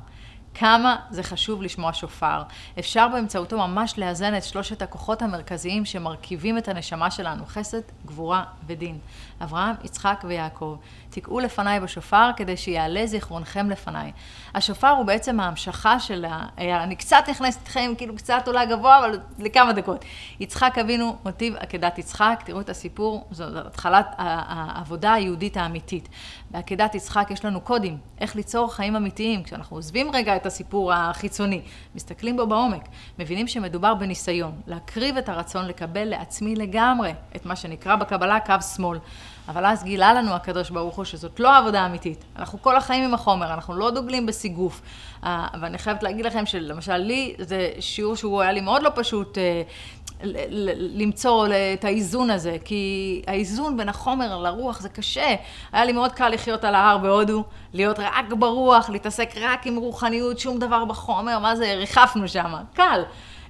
כמה 0.58 0.96
זה 1.10 1.22
חשוב 1.22 1.62
לשמוע 1.62 1.92
שופר. 1.92 2.42
אפשר 2.78 3.08
באמצעותו 3.08 3.58
ממש 3.58 3.98
לאזן 3.98 4.36
את 4.36 4.44
שלושת 4.44 4.82
הכוחות 4.82 5.22
המרכזיים 5.22 5.84
שמרכיבים 5.84 6.58
את 6.58 6.68
הנשמה 6.68 7.10
שלנו, 7.10 7.46
חסד, 7.46 7.80
גבורה 8.06 8.44
ודין. 8.66 8.98
אברהם, 9.42 9.74
יצחק 9.84 10.24
ויעקב. 10.24 10.76
תקעו 11.10 11.40
לפניי 11.40 11.80
בשופר 11.80 12.30
כדי 12.36 12.56
שיעלה 12.56 13.06
זיכרונכם 13.06 13.70
לפניי. 13.70 14.12
השופר 14.54 14.88
הוא 14.88 15.06
בעצם 15.06 15.40
ההמשכה 15.40 16.00
של 16.00 16.24
ה... 16.24 16.46
אני 16.58 16.96
קצת 16.96 17.24
נכנסת 17.28 17.60
איתכם, 17.60 17.92
כאילו 17.98 18.16
קצת 18.16 18.44
אולי 18.46 18.66
גבוה, 18.66 18.98
אבל 18.98 19.20
לכמה 19.38 19.72
דקות. 19.72 20.04
יצחק 20.40 20.78
אבינו, 20.80 21.16
מוטיב 21.24 21.56
עקדת 21.56 21.98
יצחק, 21.98 22.42
תראו 22.44 22.60
את 22.60 22.68
הסיפור, 22.68 23.26
זו 23.30 23.44
התחלת 23.58 24.06
העבודה 24.18 25.12
היהודית 25.12 25.56
האמיתית. 25.56 26.08
בעקדת 26.50 26.94
יצחק 26.94 27.30
יש 27.30 27.44
לנו 27.44 27.60
קודים, 27.60 27.98
איך 28.20 28.36
ליצור 28.36 28.74
חיים 28.74 28.96
אמיתיים. 28.96 29.42
כשאנחנו 29.42 29.76
עוזבים 29.76 30.10
רגע 30.12 30.36
את 30.36 30.45
הסיפור 30.46 30.92
החיצוני, 30.92 31.60
מסתכלים 31.94 32.36
בו 32.36 32.46
בעומק, 32.46 32.88
מבינים 33.18 33.48
שמדובר 33.48 33.94
בניסיון, 33.94 34.52
להקריב 34.66 35.16
את 35.16 35.28
הרצון 35.28 35.66
לקבל 35.66 36.04
לעצמי 36.04 36.56
לגמרי 36.56 37.12
את 37.36 37.46
מה 37.46 37.56
שנקרא 37.56 37.96
בקבלה 37.96 38.40
קו 38.40 38.54
שמאל. 38.74 38.98
אבל 39.48 39.66
אז 39.66 39.84
גילה 39.84 40.14
לנו 40.14 40.32
הקדוש 40.32 40.70
ברוך 40.70 40.96
הוא 40.96 41.04
שזאת 41.04 41.40
לא 41.40 41.58
עבודה 41.58 41.86
אמיתית. 41.86 42.24
אנחנו 42.36 42.62
כל 42.62 42.76
החיים 42.76 43.04
עם 43.04 43.14
החומר, 43.14 43.54
אנחנו 43.54 43.74
לא 43.74 43.90
דוגלים 43.90 44.26
בסיגוף. 44.26 44.82
ואני 45.60 45.78
חייבת 45.78 46.02
להגיד 46.02 46.26
לכם 46.26 46.46
שלמשל 46.46 46.96
לי, 46.96 47.34
זה 47.38 47.70
שיעור 47.80 48.16
שהוא 48.16 48.42
היה 48.42 48.52
לי 48.52 48.60
מאוד 48.60 48.82
לא 48.82 48.90
פשוט 48.94 49.38
אה, 49.38 49.62
למצוא 50.94 51.46
את 51.74 51.84
האיזון 51.84 52.30
הזה, 52.30 52.56
כי 52.64 53.22
האיזון 53.26 53.76
בין 53.76 53.88
החומר 53.88 54.38
לרוח 54.38 54.80
זה 54.80 54.88
קשה. 54.88 55.34
היה 55.72 55.84
לי 55.84 55.92
מאוד 55.92 56.12
קל 56.12 56.28
לחיות 56.28 56.64
על 56.64 56.74
ההר 56.74 56.98
בהודו, 56.98 57.44
להיות 57.72 57.98
רק 57.98 58.32
ברוח, 58.38 58.90
להתעסק 58.90 59.30
רק 59.40 59.66
עם 59.66 59.76
רוחניות, 59.76 60.38
שום 60.38 60.58
דבר 60.58 60.84
בחומר, 60.84 61.38
מה 61.38 61.56
זה, 61.56 61.74
ריחפנו 61.74 62.28
שם, 62.28 62.54
קל. 62.74 63.02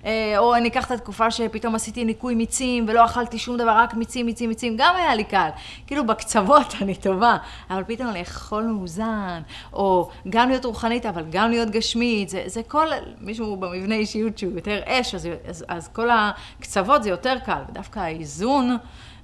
אה, 0.06 0.38
או 0.38 0.54
אני 0.54 0.68
אקח 0.68 0.86
את 0.86 0.90
התקופה 0.90 1.30
שפתאום 1.30 1.74
עשיתי 1.74 2.04
ניקוי 2.04 2.34
מיצים 2.34 2.84
ולא 2.88 3.04
אכלתי 3.04 3.38
שום 3.38 3.56
דבר, 3.56 3.70
רק 3.70 3.94
מיצים, 3.94 4.26
מיצים, 4.26 4.48
מיצים, 4.48 4.74
גם 4.78 4.96
היה 4.96 5.14
לי 5.14 5.24
קל. 5.24 5.48
כאילו 5.86 6.06
בקצוות 6.06 6.74
אני 6.82 6.94
טובה, 6.94 7.36
אבל 7.70 7.84
פתאום 7.86 8.08
לאכול 8.14 8.62
מאוזן, 8.62 9.42
או 9.72 10.10
גם 10.28 10.48
להיות 10.48 10.64
רוחנית, 10.64 11.06
אבל 11.06 11.24
גם 11.30 11.50
להיות 11.50 11.70
גשמית, 11.70 12.28
זה, 12.28 12.42
זה 12.46 12.62
כל, 12.62 12.86
מישהו 13.20 13.56
במבנה 13.56 13.94
אישיות 13.94 14.38
שהוא 14.38 14.52
יותר 14.52 14.80
אש, 14.86 15.14
אז, 15.14 15.28
אז, 15.48 15.64
אז 15.68 15.88
כל 15.88 16.08
הקצוות 16.10 17.02
זה 17.02 17.10
יותר 17.10 17.38
קל, 17.44 17.62
ודווקא 17.68 17.98
האיזון... 17.98 18.76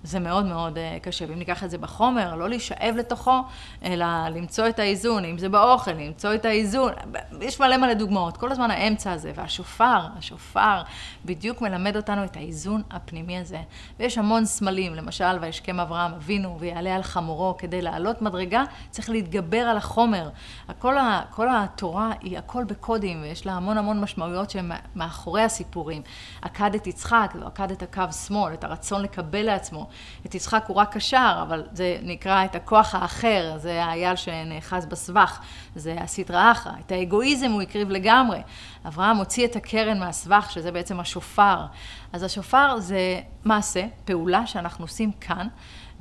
זה 0.04 0.21
מאוד 0.21 0.47
מאוד 0.47 0.78
אה, 0.78 0.99
קשה. 1.02 1.25
ואם 1.28 1.38
ניקח 1.38 1.64
את 1.64 1.71
זה 1.71 1.78
בחומר, 1.78 2.35
לא 2.35 2.49
להישאב 2.49 2.94
לתוכו, 2.99 3.40
אלא 3.85 4.06
למצוא 4.35 4.68
את 4.68 4.78
האיזון, 4.78 5.25
אם 5.25 5.38
זה 5.38 5.49
באוכל, 5.49 5.92
למצוא 5.92 6.35
את 6.35 6.44
האיזון. 6.44 6.92
יש 7.40 7.61
מלא 7.61 7.76
מלא 7.76 7.94
דוגמאות. 7.94 8.37
כל 8.37 8.52
הזמן 8.52 8.71
האמצע 8.71 9.12
הזה, 9.12 9.32
והשופר, 9.35 10.06
השופר, 10.18 10.82
בדיוק 11.25 11.61
מלמד 11.61 11.97
אותנו 11.97 12.25
את 12.25 12.37
האיזון 12.37 12.82
הפנימי 12.90 13.38
הזה. 13.38 13.59
ויש 13.99 14.18
המון 14.18 14.44
סמלים, 14.44 14.94
למשל, 14.94 15.38
וישכם 15.40 15.80
אברהם 15.80 16.12
אבינו 16.14 16.56
ויעלה 16.61 16.97
על 16.97 17.02
חמורו 17.02 17.54
כדי 17.59 17.82
לעלות 17.82 18.23
מדרגה, 18.23 18.64
צריך 18.90 19.11
להתגבר 19.11 19.59
על 19.61 19.76
החומר. 19.76 20.28
הכל, 20.68 20.94
כל 21.30 21.49
התורה 21.50 22.12
היא 22.21 22.38
הכל 22.38 22.64
בקודים, 22.64 23.23
ויש 23.23 23.47
לה 23.47 23.52
המון 23.52 23.78
המון 23.78 24.00
משמעויות 24.00 24.50
שהן 24.50 24.71
מאחורי 24.97 25.42
הסיפורים. 25.42 26.02
עקד 26.42 26.75
את 26.75 26.87
יצחק, 26.87 27.35
עקד 27.47 27.71
את 27.71 27.82
הקו 27.82 28.12
שמאל, 28.26 28.54
את 28.54 28.64
הרצון 28.64 29.02
לקבל 29.02 29.42
לעצמו. 29.42 29.88
את 30.26 30.34
יצחק 30.34 30.64
הוא 30.66 30.76
רק 30.76 30.94
קשר, 30.94 31.38
אבל 31.42 31.62
זה 31.72 31.99
נקרא 32.02 32.44
את 32.44 32.54
הכוח 32.54 32.94
האחר, 32.94 33.52
זה 33.56 33.84
האייל 33.84 34.16
שנאחז 34.16 34.87
בסבך, 34.87 35.40
זה 35.75 35.96
הסטרא 36.00 36.52
אחרא, 36.52 36.72
את 36.87 36.92
האגואיזם 36.92 37.50
הוא 37.50 37.62
הקריב 37.62 37.90
לגמרי. 37.90 38.38
אברהם 38.87 39.16
הוציא 39.16 39.46
את 39.46 39.56
הקרן 39.56 39.99
מהסבך, 39.99 40.50
שזה 40.50 40.72
בעצם 40.72 41.00
השופר. 41.00 41.66
אז 42.12 42.22
השופר 42.22 42.78
זה 42.78 43.20
מעשה, 43.44 43.84
פעולה 44.04 44.46
שאנחנו 44.46 44.84
עושים 44.84 45.12
כאן. 45.12 45.49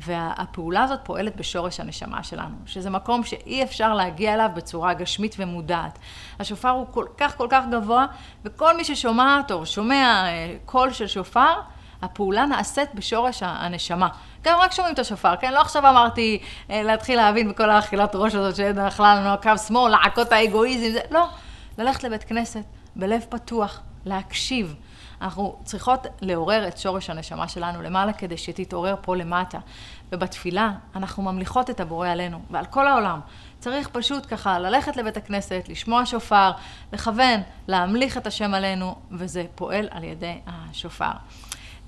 והפעולה 0.06 0.84
הזאת 0.84 1.00
פועלת 1.04 1.36
בשורש 1.36 1.80
הנשמה 1.80 2.24
שלנו, 2.24 2.56
שזה 2.66 2.90
מקום 2.90 3.24
שאי 3.24 3.64
אפשר 3.64 3.94
להגיע 3.94 4.34
אליו 4.34 4.50
בצורה 4.56 4.94
גשמית 4.94 5.36
ומודעת. 5.40 6.00
השופר 6.40 6.70
הוא 6.70 6.86
כל 6.92 7.06
כך 7.18 7.38
כל 7.38 7.48
כך 7.50 7.64
גבוה, 7.72 8.06
וכל 8.46 8.78
מי 8.78 8.84
ששומע 8.84 9.38
אותו, 9.38 9.66
שומע 9.66 10.24
אה, 10.26 10.56
קול 10.66 10.94
של 10.94 11.08
שופר, 11.08 11.54
הפעולה 12.02 12.46
נעשית 12.46 12.90
בשורש 12.96 13.44
הנשמה. 13.44 14.08
גם 14.44 14.60
רק 14.60 14.72
שומעים 14.72 14.94
את 14.94 15.00
השופר, 15.00 15.36
כן? 15.36 15.54
לא 15.54 15.62
עכשיו 15.62 15.90
אמרתי 15.90 16.42
אה, 16.70 16.84
להתחיל 16.84 17.16
להבין 17.16 17.50
בכל 17.50 17.70
האכילת 17.70 18.12
ראש 18.16 18.36
הזאת 18.36 18.56
שעדנה 18.56 18.88
אכלה 18.88 19.16
לנו 19.16 19.30
הקו 19.30 19.58
שמאל, 19.68 19.92
לעקות 19.92 20.32
האגואיזם, 20.32 20.92
זה... 20.92 21.00
לא. 21.12 21.28
ללכת 21.78 22.04
לבית 22.04 22.24
כנסת, 22.24 22.64
בלב 22.96 23.26
פתוח, 23.30 23.80
להקשיב. 24.06 24.76
אנחנו 25.22 25.56
צריכות 25.64 26.08
לעורר 26.22 26.68
את 26.68 26.78
שורש 26.78 27.10
הנשמה 27.10 27.48
שלנו 27.48 27.82
למעלה 27.82 28.14
כדי 28.14 28.38
שתתעורר 28.38 28.96
פה 29.02 29.16
למטה. 29.16 29.60
ובתפילה 30.12 30.72
אנחנו 30.96 31.24
ממליכות 31.24 31.70
את 31.70 31.80
הבורא 31.80 32.10
עלינו 32.10 32.40
ועל 32.52 32.66
כל 32.66 32.88
העולם. 32.88 33.20
צריך 33.60 33.90
פשוט 33.92 34.26
ככה 34.30 34.60
ללכת 34.60 34.98
לבית 34.98 35.18
הכנסת, 35.18 35.66
לשמוע 35.68 36.06
שופר, 36.06 36.52
לכוון, 36.94 37.42
להמליך 37.68 38.18
את 38.18 38.28
השם 38.28 38.54
עלינו, 38.54 38.96
וזה 39.12 39.46
פועל 39.56 39.88
על 39.92 40.04
ידי 40.04 40.40
השופר. 40.48 41.12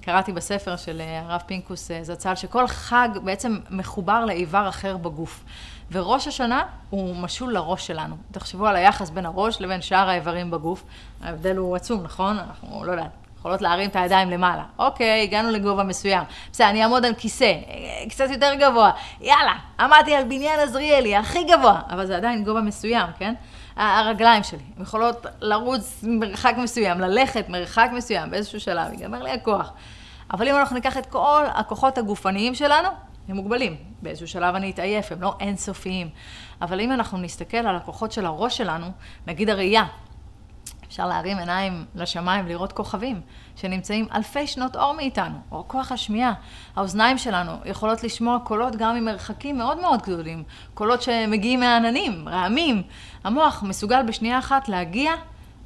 קראתי 0.05 0.31
בספר 0.31 0.75
של 0.75 1.01
אה, 1.01 1.19
הרב 1.19 1.41
פינקוס 1.45 1.91
אה, 1.91 2.03
זצ"ל, 2.03 2.35
שכל 2.35 2.67
חג 2.67 3.09
בעצם 3.23 3.57
מחובר 3.69 4.25
לאיבר 4.25 4.69
אחר 4.69 4.97
בגוף. 4.97 5.43
וראש 5.91 6.27
השנה 6.27 6.63
הוא 6.89 7.15
משול 7.15 7.53
לראש 7.53 7.87
שלנו. 7.87 8.15
תחשבו 8.31 8.67
על 8.67 8.75
היחס 8.75 9.09
בין 9.09 9.25
הראש 9.25 9.61
לבין 9.61 9.81
שאר 9.81 10.09
האיברים 10.09 10.51
בגוף. 10.51 10.83
ההבדל 11.21 11.57
הוא 11.57 11.75
עצום, 11.75 12.03
נכון? 12.03 12.37
אנחנו, 12.39 12.83
לא 12.83 12.91
יודעת, 12.91 13.11
יכולות 13.37 13.61
להרים 13.61 13.89
את 13.89 13.95
הידיים 13.95 14.29
למעלה. 14.29 14.63
אוקיי, 14.79 15.23
הגענו 15.23 15.51
לגובה 15.51 15.83
מסוים. 15.83 16.23
בסדר, 16.51 16.69
אני 16.69 16.83
אעמוד 16.83 17.05
על 17.05 17.13
כיסא, 17.13 17.45
אה, 17.45 18.09
קצת 18.09 18.29
יותר 18.29 18.53
גבוה. 18.59 18.91
יאללה, 19.21 19.53
עמדתי 19.79 20.15
על 20.15 20.23
בניין 20.23 20.59
עזריאלי, 20.59 21.15
הכי 21.15 21.43
גבוה. 21.43 21.81
אבל 21.89 22.05
זה 22.05 22.17
עדיין 22.17 22.43
גובה 22.43 22.61
מסוים, 22.61 23.07
כן? 23.17 23.33
הרגליים 23.75 24.43
שלי 24.43 24.63
יכולות 24.81 25.25
לרוץ 25.41 26.03
מרחק 26.03 26.55
מסוים, 26.57 26.99
ללכת 26.99 27.49
מרחק 27.49 27.89
מסוים, 27.93 28.31
באיזשהו 28.31 28.59
שלב, 28.59 28.91
ייגמר 28.91 29.23
לי 29.23 29.31
הכוח. 29.31 29.73
אבל 30.31 30.47
אם 30.47 30.55
אנחנו 30.55 30.75
ניקח 30.75 30.97
את 30.97 31.05
כל 31.05 31.43
הכוחות 31.53 31.97
הגופניים 31.97 32.55
שלנו, 32.55 32.89
הם 33.27 33.35
מוגבלים. 33.35 33.75
באיזשהו 34.01 34.27
שלב 34.27 34.55
אני 34.55 34.71
אתעייף, 34.71 35.11
הם 35.11 35.21
לא 35.21 35.35
אינסופיים. 35.39 36.09
אבל 36.61 36.79
אם 36.79 36.91
אנחנו 36.91 37.17
נסתכל 37.17 37.57
על 37.57 37.75
הכוחות 37.75 38.11
של 38.11 38.25
הראש 38.25 38.57
שלנו, 38.57 38.87
נגיד 39.27 39.49
הראייה, 39.49 39.83
אפשר 40.87 41.07
להרים 41.07 41.37
עיניים 41.37 41.85
לשמיים, 41.95 42.47
לראות 42.47 42.73
כוכבים 42.73 43.21
שנמצאים 43.55 44.07
אלפי 44.15 44.47
שנות 44.47 44.75
אור 44.75 44.93
מאיתנו, 44.93 45.37
או 45.51 45.63
כוח 45.67 45.91
השמיעה. 45.91 46.33
האוזניים 46.75 47.17
שלנו 47.17 47.51
יכולות 47.65 48.03
לשמוע 48.03 48.39
קולות 48.43 48.75
גם 48.75 48.95
ממרחקים 48.95 49.57
מאוד 49.57 49.81
מאוד 49.81 50.01
גדולים, 50.01 50.43
קולות 50.73 51.01
שמגיעים 51.01 51.59
מהעננים, 51.59 52.29
רעמים. 52.29 52.81
המוח 53.23 53.63
מסוגל 53.63 54.03
בשנייה 54.03 54.39
אחת 54.39 54.69
להגיע 54.69 55.11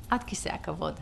עד 0.09 0.23
כיסא 0.23 0.49
הכבוד. 0.49 0.99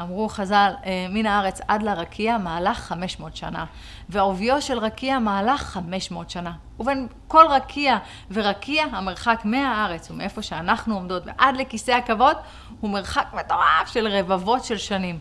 אמרו 0.00 0.28
חז"ל, 0.28 0.72
אה, 0.86 1.06
מן 1.10 1.26
הארץ 1.26 1.60
עד 1.68 1.82
לרקיע 1.82 2.38
מהלך 2.38 2.78
500 2.78 3.36
שנה, 3.36 3.64
ועוביו 4.08 4.62
של 4.62 4.78
רקיע 4.78 5.18
מהלך 5.18 5.62
500 5.62 6.30
שנה. 6.30 6.52
ובין 6.80 7.06
כל 7.28 7.44
רקיע 7.50 7.98
ורקיע, 8.30 8.84
המרחק 8.92 9.40
מהארץ 9.44 10.10
ומאיפה 10.10 10.42
שאנחנו 10.42 10.94
עומדות 10.94 11.22
ועד 11.26 11.56
לכיסא 11.56 11.90
הכבוד, 11.90 12.36
הוא 12.80 12.90
מרחק 12.90 13.26
מטורף 13.32 13.88
של 13.92 14.06
רבבות 14.08 14.64
של 14.64 14.76
שנים. 14.76 15.18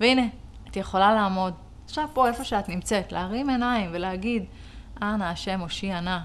והנה, 0.00 0.22
את 0.70 0.76
יכולה 0.76 1.14
לעמוד 1.14 1.54
עכשיו 1.84 2.08
פה 2.12 2.28
איפה 2.28 2.44
שאת 2.44 2.68
נמצאת, 2.68 3.12
להרים 3.12 3.48
עיניים 3.48 3.90
ולהגיד, 3.92 4.44
אנא 5.02 5.24
השם 5.24 5.60
הושיע 5.60 6.00
נא, 6.00 6.18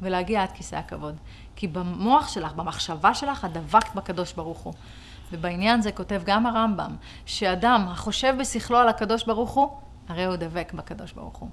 ולהגיע 0.00 0.42
עד 0.42 0.52
כיסא 0.52 0.76
הכבוד. 0.76 1.16
כי 1.56 1.68
במוח 1.68 2.28
שלך, 2.28 2.52
במחשבה 2.52 3.14
שלך, 3.14 3.44
את 3.44 3.52
דבקת 3.52 3.94
בקדוש 3.94 4.32
ברוך 4.32 4.58
הוא. 4.58 4.74
ובעניין 5.32 5.82
זה 5.82 5.92
כותב 5.92 6.22
גם 6.24 6.46
הרמב"ם, 6.46 6.96
שאדם 7.26 7.86
החושב 7.90 8.34
בשכלו 8.38 8.78
על 8.78 8.88
הקדוש 8.88 9.24
ברוך 9.24 9.50
הוא, 9.50 9.68
הרי 10.08 10.24
הוא 10.24 10.36
דבק 10.36 10.72
בקדוש 10.74 11.12
ברוך 11.12 11.36
הוא. 11.38 11.48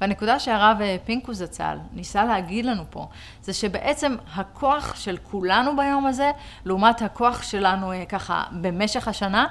והנקודה 0.00 0.38
שהרב 0.38 0.76
אה, 0.80 0.96
פינקוס 1.04 1.36
זצ"ל 1.36 1.78
ניסה 1.92 2.24
להגיד 2.24 2.64
לנו 2.64 2.82
פה, 2.90 3.08
זה 3.42 3.52
שבעצם 3.52 4.16
הכוח 4.34 4.94
של 4.94 5.16
כולנו 5.22 5.76
ביום 5.76 6.06
הזה, 6.06 6.30
לעומת 6.64 7.02
הכוח 7.02 7.42
שלנו 7.42 7.92
אה, 7.92 8.04
ככה 8.06 8.44
במשך 8.52 9.08
השנה, 9.08 9.46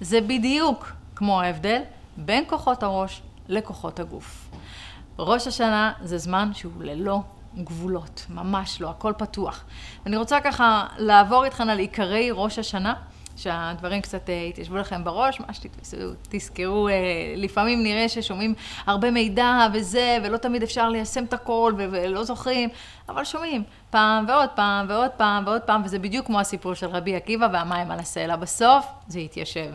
זה 0.00 0.20
בדיוק 0.20 0.92
כמו 1.16 1.40
ההבדל 1.40 1.82
בין 2.16 2.44
כוחות 2.48 2.82
הראש 2.82 3.22
לכוחות 3.48 4.00
הגוף. 4.00 4.50
ראש 5.18 5.46
השנה 5.46 5.92
זה 6.02 6.18
זמן 6.18 6.50
שהוא 6.54 6.72
ללא 6.80 7.20
גבולות, 7.56 8.26
ממש 8.28 8.80
לא, 8.80 8.90
הכל 8.90 9.12
פתוח. 9.18 9.64
אני 10.06 10.16
רוצה 10.16 10.40
ככה 10.40 10.86
לעבור 10.98 11.44
איתכם 11.44 11.68
על 11.68 11.78
עיקרי 11.78 12.30
ראש 12.32 12.58
השנה. 12.58 12.94
שהדברים 13.36 14.00
קצת 14.00 14.30
אה, 14.30 14.34
יתיישבו 14.34 14.76
לכם 14.76 15.04
בראש, 15.04 15.40
מה 15.40 15.46
שתזכרו, 15.54 16.88
אה, 16.88 16.94
לפעמים 17.36 17.82
נראה 17.82 18.08
ששומעים 18.08 18.54
הרבה 18.86 19.10
מידע 19.10 19.66
וזה, 19.74 20.18
ולא 20.24 20.36
תמיד 20.36 20.62
אפשר 20.62 20.88
ליישם 20.88 21.24
את 21.24 21.32
הכל, 21.32 21.72
ולא 21.76 22.24
זוכרים, 22.24 22.68
אבל 23.08 23.24
שומעים 23.24 23.62
פעם 23.90 24.24
ועוד 24.28 24.48
פעם 24.54 24.86
ועוד 24.88 25.10
פעם 25.10 25.44
ועוד 25.46 25.60
פעם, 25.60 25.82
וזה 25.84 25.98
בדיוק 25.98 26.26
כמו 26.26 26.40
הסיפור 26.40 26.74
של 26.74 26.86
רבי 26.86 27.16
עקיבא 27.16 27.48
והמים 27.52 27.90
על 27.90 27.98
הסלע. 27.98 28.36
בסוף 28.36 28.86
זה 29.08 29.20
יתיישב. 29.20 29.70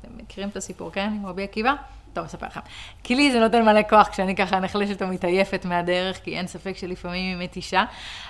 אתם 0.00 0.08
מכירים 0.16 0.48
את 0.48 0.56
הסיפור, 0.56 0.92
כן? 0.92 1.12
עם 1.14 1.26
רבי 1.26 1.42
עקיבא? 1.42 1.74
טוב, 2.12 2.24
אספר 2.24 2.46
לכם. 2.46 2.60
כי 3.02 3.14
לי 3.14 3.32
זה 3.32 3.40
נותן 3.40 3.62
מלא 3.62 3.80
כוח 3.88 4.08
כשאני 4.08 4.36
ככה 4.36 4.60
נחלשת 4.60 5.02
ומתעייפת 5.02 5.64
מהדרך, 5.64 6.24
כי 6.24 6.38
אין 6.38 6.46
ספק 6.46 6.76
שלפעמים 6.76 7.38
היא 7.38 7.44
מתישה. 7.44 7.84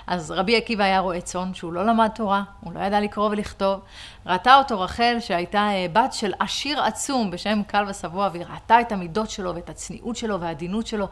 אז 0.07 0.31
רבי 0.31 0.57
עקיבא 0.57 0.83
היה 0.83 0.99
רועה 0.99 1.21
צאן 1.21 1.53
שהוא 1.53 1.73
לא 1.73 1.85
למד 1.85 2.09
תורה, 2.15 2.43
הוא 2.59 2.73
לא 2.73 2.79
ידע 2.79 2.99
לקרוא 2.99 3.29
ולכתוב. 3.29 3.79
ראתה 4.25 4.57
אותו 4.57 4.81
רחל, 4.81 5.17
שהייתה 5.19 5.69
אה, 5.69 5.85
בת 5.93 6.13
של 6.13 6.33
עשיר 6.39 6.81
עצום 6.81 7.31
בשם 7.31 7.61
קל 7.67 7.85
ושבוע, 7.87 8.29
והיא 8.31 8.45
ראתה 8.49 8.81
את 8.81 8.91
המידות 8.91 9.29
שלו 9.29 9.55
ואת 9.55 9.69
הצניעות 9.69 10.15
שלו 10.15 10.39
והעדינות 10.39 10.87
שלו. 10.87 11.07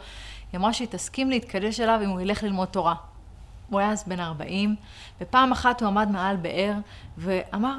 היא 0.52 0.60
אמרה 0.60 0.74
שהיא 0.74 0.88
תסכים 0.92 1.30
להתקדש 1.30 1.80
אליו 1.80 2.00
אם 2.04 2.10
הוא 2.10 2.22
ילך 2.22 2.44
ללמוד 2.44 2.68
תורה. 2.68 2.96
הוא 3.70 3.80
היה 3.80 3.92
אז 3.92 4.04
בן 4.08 4.20
40, 4.20 4.76
ופעם 5.22 5.52
אחת 5.52 5.82
הוא 5.82 5.88
עמד 5.88 6.12
מעל 6.12 6.36
באר, 6.36 6.74
ואמר, 7.18 7.76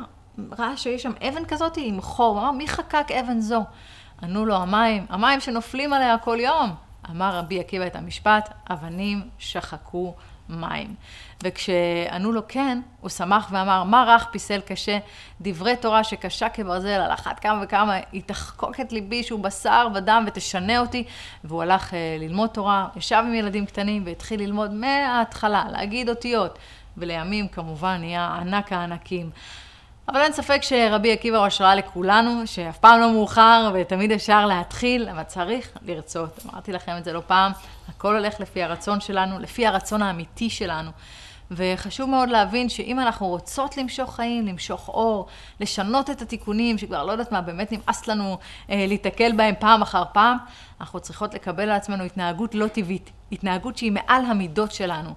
ראה 0.59 0.77
שיש 0.77 1.03
שם 1.03 1.13
אבן 1.29 1.45
כזאת 1.45 1.73
עם 1.77 2.01
חור, 2.01 2.35
הוא 2.35 2.41
אמר, 2.41 2.51
מי 2.51 2.69
חקק 2.69 3.07
אבן 3.11 3.41
זו? 3.41 3.65
ענו 4.23 4.47
לו 4.47 4.57
המים, 4.57 5.07
המים 5.09 5.41
שנופלים 5.41 5.93
עליה 5.93 6.19
כל 6.19 6.39
יום. 6.41 6.75
אמר 7.11 7.37
רבי 7.37 7.61
עקיבא 7.61 7.87
את 7.87 7.97
המשפט, 7.97 8.49
אבנים 8.71 9.23
שחקו 9.39 10.15
מים. 10.49 10.95
וכשענו 11.43 12.33
לו 12.33 12.41
כן, 12.49 12.81
הוא 13.01 13.11
שמח 13.11 13.49
ואמר, 13.53 13.85
מה 13.85 14.05
רך 14.09 14.27
פיסל 14.33 14.61
קשה? 14.61 14.99
דברי 15.41 15.77
תורה 15.77 16.05
שקשה 16.05 16.49
כברזל, 16.49 16.89
על 16.89 17.13
אחת 17.13 17.39
כמה 17.41 17.61
וכמה, 17.65 17.97
היא 18.13 18.23
תחקוק 18.27 18.81
את 18.81 18.93
ליבי 18.93 19.23
שהוא 19.23 19.41
בשר 19.41 19.89
ודם 19.95 20.25
ותשנה 20.27 20.79
אותי. 20.79 21.05
והוא 21.45 21.63
הלך 21.63 21.95
אה, 21.95 22.17
ללמוד 22.21 22.51
תורה, 22.51 22.89
ישב 22.97 23.23
עם 23.27 23.35
ילדים 23.35 23.67
קטנים 23.67 24.03
והתחיל 24.07 24.41
ללמוד 24.41 24.75
מההתחלה, 24.75 25.65
להגיד 25.71 26.09
אותיות. 26.09 26.59
ולימים 26.97 27.49
כמובן 27.49 27.97
נהיה 28.01 28.27
ענק 28.27 28.73
הענקים. 28.73 29.31
אבל 30.09 30.21
אין 30.21 30.33
ספק 30.33 30.63
שרבי 30.63 31.13
עקיבא 31.13 31.37
הוא 31.37 31.47
השראה 31.47 31.75
לכולנו, 31.75 32.43
שאף 32.47 32.79
פעם 32.79 33.01
לא 33.01 33.13
מאוחר 33.13 33.71
ותמיד 33.75 34.13
אפשר 34.13 34.47
להתחיל, 34.47 35.09
אבל 35.09 35.23
צריך 35.23 35.69
לרצות. 35.83 36.39
אמרתי 36.47 36.73
לכם 36.73 36.97
את 36.99 37.05
זה 37.05 37.13
לא 37.13 37.23
פעם, 37.27 37.53
הכל 37.89 38.15
הולך 38.15 38.41
לפי 38.41 38.63
הרצון 38.63 39.01
שלנו, 39.01 39.39
לפי 39.39 39.67
הרצון 39.67 40.03
האמיתי 40.03 40.51
שלנו. 40.51 40.91
וחשוב 41.51 42.11
מאוד 42.11 42.29
להבין 42.29 42.69
שאם 42.69 43.01
אנחנו 43.01 43.27
רוצות 43.27 43.77
למשוך 43.77 44.17
חיים, 44.17 44.47
למשוך 44.47 44.89
אור, 44.89 45.27
לשנות 45.61 46.11
את 46.11 46.23
התיקונים, 46.23 46.79
שכבר 46.79 47.05
לא 47.05 47.13
יודעת 47.13 47.33
מה, 47.33 47.41
באמת 47.41 47.73
נמאס 47.73 48.09
לנו 48.09 48.39
אה, 48.71 48.85
להתקל 48.89 49.33
בהם 49.37 49.55
פעם 49.59 49.83
אחר 49.83 50.03
פעם, 50.13 50.37
אנחנו 50.81 51.01
צריכות 51.01 51.35
לקבל 51.35 51.63
על 51.63 51.71
עצמנו 51.71 52.05
התנהגות 52.05 52.55
לא 52.55 52.67
טבעית, 52.67 53.11
התנהגות 53.33 53.79
שהיא 53.79 53.93
מעל 53.93 54.25
המידות 54.25 54.73
שלנו. 54.73 55.11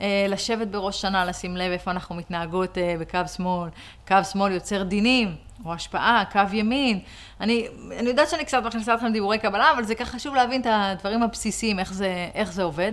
אה, 0.00 0.26
לשבת 0.28 0.68
בראש 0.68 1.00
שנה, 1.00 1.24
לשים 1.24 1.56
לב 1.56 1.72
איפה 1.72 1.90
אנחנו 1.90 2.14
מתנהגות 2.14 2.78
אה, 2.78 2.94
בקו 3.00 3.18
שמאל. 3.36 3.70
קו 4.08 4.16
שמאל 4.32 4.52
יוצר 4.52 4.82
דינים, 4.82 5.36
או 5.64 5.72
השפעה, 5.72 6.22
קו 6.32 6.40
ימין. 6.52 7.00
אני, 7.40 7.68
אני 7.98 8.08
יודעת 8.08 8.28
שאני 8.28 8.44
קצת 8.44 8.62
מכניסה 8.64 8.94
אתכם 8.94 9.12
דיבורי 9.12 9.38
קבלה, 9.38 9.72
אבל 9.72 9.84
זה 9.84 9.94
ככה 9.94 10.10
חשוב 10.10 10.34
להבין 10.34 10.60
את 10.60 10.66
הדברים 10.70 11.22
הבסיסיים, 11.22 11.78
איך 11.78 11.92
זה, 11.92 12.28
איך 12.34 12.52
זה 12.52 12.62
עובד. 12.62 12.92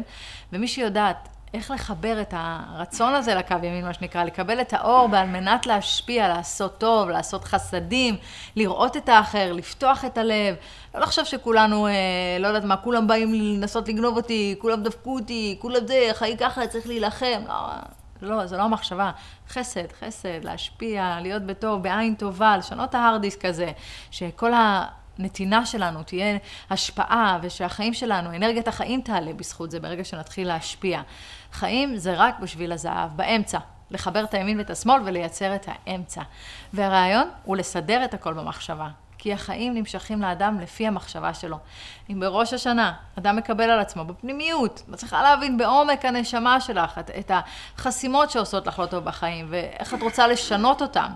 ומי 0.54 0.68
שיודעת 0.68 1.30
איך 1.56 1.72
לחבר 1.72 2.22
את 2.22 2.34
הרצון 2.38 3.14
הזה 3.14 3.36
לקו 3.36 3.56
ימין, 3.64 3.86
מה 3.86 3.94
שנקרא, 3.94 4.24
לקבל 4.24 4.62
את 4.62 4.74
האור 4.74 5.08
ועל 5.12 5.28
מנת 5.28 5.66
להשפיע, 5.66 6.28
לעשות 6.28 6.78
טוב, 6.78 7.10
לעשות 7.10 7.44
חסדים, 7.44 8.16
לראות 8.56 8.98
את 8.98 9.10
האחר, 9.10 9.54
לפתוח 9.54 10.06
את 10.06 10.18
הלב. 10.18 10.56
לא 10.96 11.00
לחשוב 11.00 11.26
שכולנו, 11.26 11.88
אה, 11.88 11.94
לא 12.40 12.48
יודעת 12.48 12.64
מה, 12.64 12.78
כולם 12.78 13.08
באים 13.08 13.34
לנסות 13.34 13.88
לגנוב 13.88 14.18
אותי, 14.18 14.56
כולם 14.60 14.84
דפקו 14.84 15.16
אותי, 15.16 15.58
כולם 15.62 15.88
זה, 15.88 16.10
חיי 16.14 16.38
ככה, 16.38 16.68
צריך 16.68 16.88
להילחם. 16.88 17.42
לא, 17.48 18.36
לא, 18.38 18.46
זו 18.46 18.58
לא 18.58 18.62
המחשבה. 18.62 19.12
חסד, 19.50 19.92
חסד, 20.00 20.44
להשפיע, 20.44 21.18
להיות 21.22 21.44
בטוב, 21.44 21.84
בעין 21.84 22.16
טובה, 22.16 22.58
לשנות 22.58 22.90
את 22.90 22.96
ההארד 22.96 23.22
דיסק 23.22 23.46
הזה, 23.46 23.72
שכל 24.12 24.54
ה... 24.54 24.86
הנתינה 25.20 25.66
שלנו 25.66 26.04
תהיה 26.04 26.38
השפעה, 26.70 27.40
ושהחיים 27.42 27.94
שלנו, 27.94 28.36
אנרגיית 28.36 28.68
החיים 28.68 29.02
תעלה 29.02 29.34
בזכות 29.34 29.72
זה 29.72 29.80
ברגע 29.80 30.04
שנתחיל 30.04 30.48
להשפיע. 30.48 31.02
חיים 31.52 31.98
זה 31.98 32.14
רק 32.18 32.40
בשביל 32.40 32.72
הזהב, 32.72 33.18
באמצע. 33.18 33.60
לחבר 33.92 34.24
את 34.24 34.34
הימין 34.34 34.58
ואת 34.58 34.70
השמאל 34.70 35.02
ולייצר 35.06 35.56
את 35.56 35.66
האמצע. 35.68 36.22
והרעיון 36.74 37.30
הוא 37.44 37.58
לסדר 37.58 38.06
את 38.06 38.14
הכל 38.14 38.34
במחשבה. 38.34 38.90
כי 39.26 39.34
החיים 39.34 39.74
נמשכים 39.74 40.22
לאדם 40.22 40.60
לפי 40.60 40.88
המחשבה 40.88 41.34
שלו. 41.34 41.58
אם 42.10 42.20
בראש 42.20 42.54
השנה 42.54 42.94
אדם 43.20 43.36
מקבל 43.36 43.70
על 43.70 43.80
עצמו 43.80 44.06
בפנימיות, 44.06 44.84
מצליחה 44.88 45.22
להבין 45.22 45.58
בעומק 45.58 46.06
הנשמה 46.06 46.62
שלך 46.62 46.98
את, 46.98 47.12
את 47.20 47.32
החסימות 47.78 48.32
שעושות 48.32 48.68
לך 48.68 48.80
לא 48.80 48.86
טוב 48.86 49.04
בחיים, 49.04 49.46
ואיך 49.50 49.94
את 49.94 50.02
רוצה 50.02 50.28
לשנות 50.28 50.82
אותם. 50.82 51.08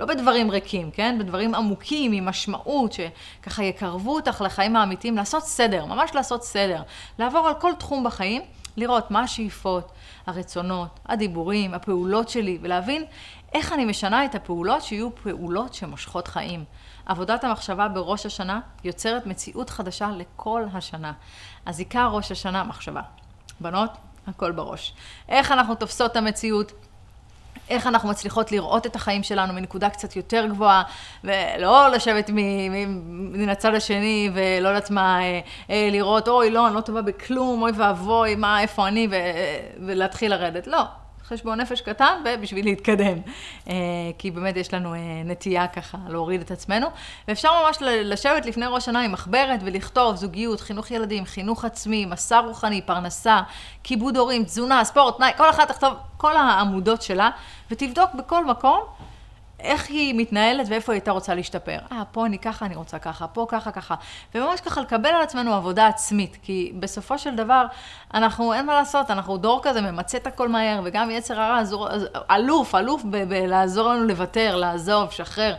לא 0.00 0.06
בדברים 0.06 0.50
ריקים, 0.50 0.90
כן? 0.90 1.16
בדברים 1.18 1.54
עמוקים, 1.54 2.12
עם 2.12 2.26
משמעות, 2.26 2.92
שככה 2.92 3.64
יקרבו 3.64 4.14
אותך 4.14 4.40
לחיים 4.44 4.76
האמיתיים, 4.76 5.16
לעשות 5.16 5.42
סדר, 5.42 5.84
ממש 5.84 6.10
לעשות 6.14 6.44
סדר. 6.44 6.82
לעבור 7.18 7.48
על 7.48 7.54
כל 7.54 7.72
תחום 7.78 8.04
בחיים, 8.04 8.42
לראות 8.76 9.10
מה 9.10 9.20
השאיפות, 9.20 9.92
הרצונות, 10.26 11.00
הדיבורים, 11.06 11.74
הפעולות 11.74 12.28
שלי, 12.28 12.58
ולהבין 12.62 13.04
איך 13.54 13.72
אני 13.72 13.84
משנה 13.84 14.24
את 14.24 14.34
הפעולות 14.34 14.82
שיהיו 14.82 15.14
פעולות 15.14 15.74
שמושכות 15.74 16.28
חיים. 16.28 16.64
עבודת 17.08 17.44
המחשבה 17.44 17.88
בראש 17.88 18.26
השנה 18.26 18.60
יוצרת 18.84 19.26
מציאות 19.26 19.70
חדשה 19.70 20.10
לכל 20.16 20.64
השנה. 20.74 21.12
אז 21.66 21.78
עיקר 21.78 22.08
ראש 22.12 22.32
השנה, 22.32 22.64
מחשבה. 22.64 23.00
בנות, 23.60 23.90
הכל 24.26 24.52
בראש. 24.52 24.94
איך 25.28 25.52
אנחנו 25.52 25.74
תופסות 25.74 26.10
את 26.10 26.16
המציאות? 26.16 26.72
איך 27.70 27.86
אנחנו 27.86 28.08
מצליחות 28.08 28.52
לראות 28.52 28.86
את 28.86 28.96
החיים 28.96 29.22
שלנו 29.22 29.52
מנקודה 29.52 29.90
קצת 29.90 30.16
יותר 30.16 30.46
גבוהה, 30.46 30.82
ולא 31.24 31.88
לשבת 31.88 32.30
מן 32.30 33.48
הצד 33.48 33.74
השני 33.74 34.30
ולא 34.34 34.68
יודעת 34.68 34.90
מה, 34.90 35.20
אה, 35.20 35.40
אה, 35.70 35.88
לראות, 35.92 36.28
אוי, 36.28 36.50
לא, 36.50 36.66
אני 36.66 36.74
לא 36.74 36.80
טובה 36.80 37.02
בכלום, 37.02 37.62
אוי 37.62 37.72
ואבוי, 37.76 38.34
מה, 38.34 38.60
איפה 38.60 38.88
אני, 38.88 39.08
ולהתחיל 39.86 40.30
לרדת. 40.30 40.66
לא, 40.66 40.82
חשבון 41.28 41.60
נפש 41.60 41.80
קטן 41.80 42.22
ובשביל 42.24 42.64
להתקדם. 42.64 43.18
אה, 43.68 43.74
כי 44.18 44.30
באמת 44.30 44.56
יש 44.56 44.74
לנו 44.74 44.94
אה, 44.94 44.98
נטייה 45.24 45.66
ככה 45.68 45.98
להוריד 46.08 46.40
את 46.40 46.50
עצמנו. 46.50 46.86
ואפשר 47.28 47.48
ממש 47.64 47.76
לשבת 47.80 48.46
לפני 48.46 48.66
ראש 48.66 48.84
שנה 48.84 49.00
עם 49.00 49.12
מחברת 49.12 49.60
ולכתוב 49.64 50.16
זוגיות, 50.16 50.60
חינוך 50.60 50.90
ילדים, 50.90 51.24
חינוך 51.24 51.64
עצמי, 51.64 52.06
מסע 52.06 52.38
רוחני, 52.38 52.82
פרנסה, 52.82 53.40
כיבוד 53.84 54.16
הורים, 54.16 54.44
תזונה, 54.44 54.84
ספורט, 54.84 55.16
תנאי, 55.16 55.30
כל 55.36 55.50
אחת 55.50 55.68
תכתוב 55.68 55.94
כל 56.16 56.36
העמודות 56.36 57.02
שלה, 57.02 57.30
ותבדוק 57.70 58.14
בכל 58.14 58.44
מקום 58.44 58.80
איך 59.60 59.88
היא 59.88 60.14
מתנהלת 60.16 60.66
ואיפה 60.68 60.92
היא 60.92 60.96
הייתה 60.96 61.10
רוצה 61.10 61.34
להשתפר. 61.34 61.78
אה, 61.92 62.02
פה 62.12 62.26
אני 62.26 62.38
ככה, 62.38 62.66
אני 62.66 62.76
רוצה 62.76 62.98
ככה, 62.98 63.26
פה 63.26 63.46
ככה, 63.48 63.70
ככה. 63.70 63.94
וממש 64.34 64.60
ככה 64.60 64.80
לקבל 64.80 65.08
על 65.08 65.22
עצמנו 65.22 65.54
עבודה 65.54 65.86
עצמית, 65.86 66.38
כי 66.42 66.72
בסופו 66.78 67.18
של 67.18 67.36
דבר, 67.36 67.66
אנחנו, 68.14 68.54
אין 68.54 68.66
מה 68.66 68.74
לעשות, 68.74 69.10
אנחנו 69.10 69.36
דור 69.36 69.60
כזה 69.62 69.80
ממצה 69.80 70.18
את 70.18 70.26
הכל 70.26 70.48
מהר, 70.48 70.80
וגם 70.84 71.10
יצר 71.10 71.40
הרע, 71.40 71.60
אלוף, 72.30 72.74
אלוף 72.74 73.02
בלעזור 73.04 73.88
לנו 73.88 74.04
לוותר, 74.04 74.56
לעזוב, 74.56 75.10
שחרר. 75.10 75.54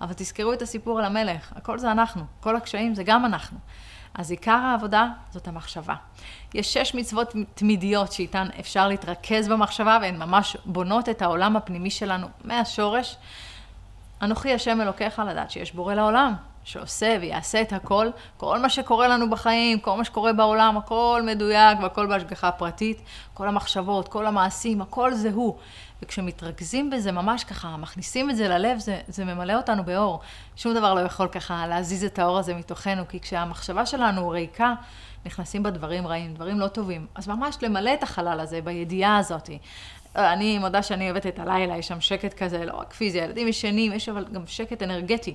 אבל 0.00 0.12
תזכרו 0.16 0.52
את 0.52 0.62
הסיפור 0.62 0.98
על 0.98 1.04
המלך, 1.04 1.52
הכל 1.56 1.78
זה 1.78 1.90
אנחנו, 1.90 2.22
כל 2.40 2.56
הקשיים 2.56 2.94
זה 2.94 3.02
גם 3.02 3.24
אנחנו. 3.24 3.58
אז 4.14 4.30
עיקר 4.30 4.52
העבודה 4.52 5.06
זאת 5.30 5.48
המחשבה. 5.48 5.94
יש 6.54 6.72
שש 6.72 6.94
מצוות 6.94 7.34
תמידיות 7.54 8.12
שאיתן 8.12 8.48
אפשר 8.60 8.88
להתרכז 8.88 9.48
במחשבה, 9.48 9.98
והן 10.02 10.16
ממש 10.16 10.56
בונות 10.64 11.08
את 11.08 11.22
העולם 11.22 11.56
הפנימי 11.56 11.90
שלנו 11.90 12.26
מהשורש. 12.44 13.16
אנוכי 14.22 14.54
השם 14.54 14.80
אלוקיך 14.80 15.18
לדעת 15.18 15.50
שיש 15.50 15.72
בורא 15.72 15.94
לעולם, 15.94 16.34
שעושה 16.64 17.16
ויעשה 17.20 17.60
את 17.62 17.72
הכל. 17.72 18.06
כל 18.36 18.58
מה 18.58 18.70
שקורה 18.70 19.08
לנו 19.08 19.30
בחיים, 19.30 19.78
כל 19.78 19.96
מה 19.96 20.04
שקורה 20.04 20.32
בעולם, 20.32 20.76
הכל 20.76 21.22
מדויק 21.26 21.78
והכל 21.82 22.06
בהשגחה 22.06 22.52
פרטית. 22.52 23.02
כל 23.34 23.48
המחשבות, 23.48 24.08
כל 24.08 24.26
המעשים, 24.26 24.82
הכל 24.82 25.14
זה 25.14 25.30
הוא. 25.34 25.56
וכשמתרכזים 26.02 26.90
בזה 26.90 27.12
ממש 27.12 27.44
ככה, 27.44 27.76
מכניסים 27.76 28.30
את 28.30 28.36
זה 28.36 28.48
ללב, 28.48 28.78
זה, 28.78 29.00
זה 29.08 29.24
ממלא 29.24 29.52
אותנו 29.52 29.84
באור. 29.84 30.20
שום 30.56 30.74
דבר 30.74 30.94
לא 30.94 31.00
יכול 31.00 31.28
ככה 31.28 31.66
להזיז 31.66 32.04
את 32.04 32.18
האור 32.18 32.38
הזה 32.38 32.54
מתוכנו, 32.54 33.08
כי 33.08 33.20
כשהמחשבה 33.20 33.86
שלנו 33.86 34.28
ריקה, 34.28 34.74
נכנסים 35.26 35.62
בה 35.62 35.70
דברים 35.70 36.06
רעים, 36.06 36.34
דברים 36.34 36.60
לא 36.60 36.68
טובים. 36.68 37.06
אז 37.14 37.28
ממש 37.28 37.56
למלא 37.62 37.94
את 37.94 38.02
החלל 38.02 38.40
הזה 38.40 38.60
בידיעה 38.60 39.18
הזאת. 39.18 39.50
אני 40.16 40.58
מודה 40.58 40.82
שאני 40.82 41.10
אוהבת 41.10 41.26
את 41.26 41.38
הלילה, 41.38 41.76
יש 41.76 41.88
שם 41.88 42.00
שקט 42.00 42.34
כזה, 42.34 42.64
לא 42.64 42.76
רק 42.76 42.92
פיזי, 42.92 43.20
הילדים 43.20 43.48
ישנים, 43.48 43.92
יש 43.92 44.08
אבל 44.08 44.24
גם 44.32 44.42
שקט 44.46 44.82
אנרגטי. 44.82 45.34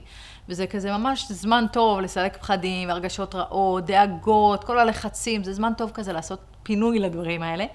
וזה 0.49 0.67
כזה 0.67 0.91
ממש 0.91 1.31
זמן 1.31 1.65
טוב 1.71 1.99
לסלק 1.99 2.37
פחדים, 2.37 2.89
הרגשות 2.89 3.35
רעות, 3.35 3.85
דאגות, 3.85 4.63
כל 4.63 4.79
הלחצים, 4.79 5.43
זה 5.43 5.53
זמן 5.53 5.73
טוב 5.77 5.91
כזה 5.93 6.13
לעשות 6.13 6.39
פינוי 6.63 6.99
לדברים 6.99 7.43
האלה. 7.43 7.65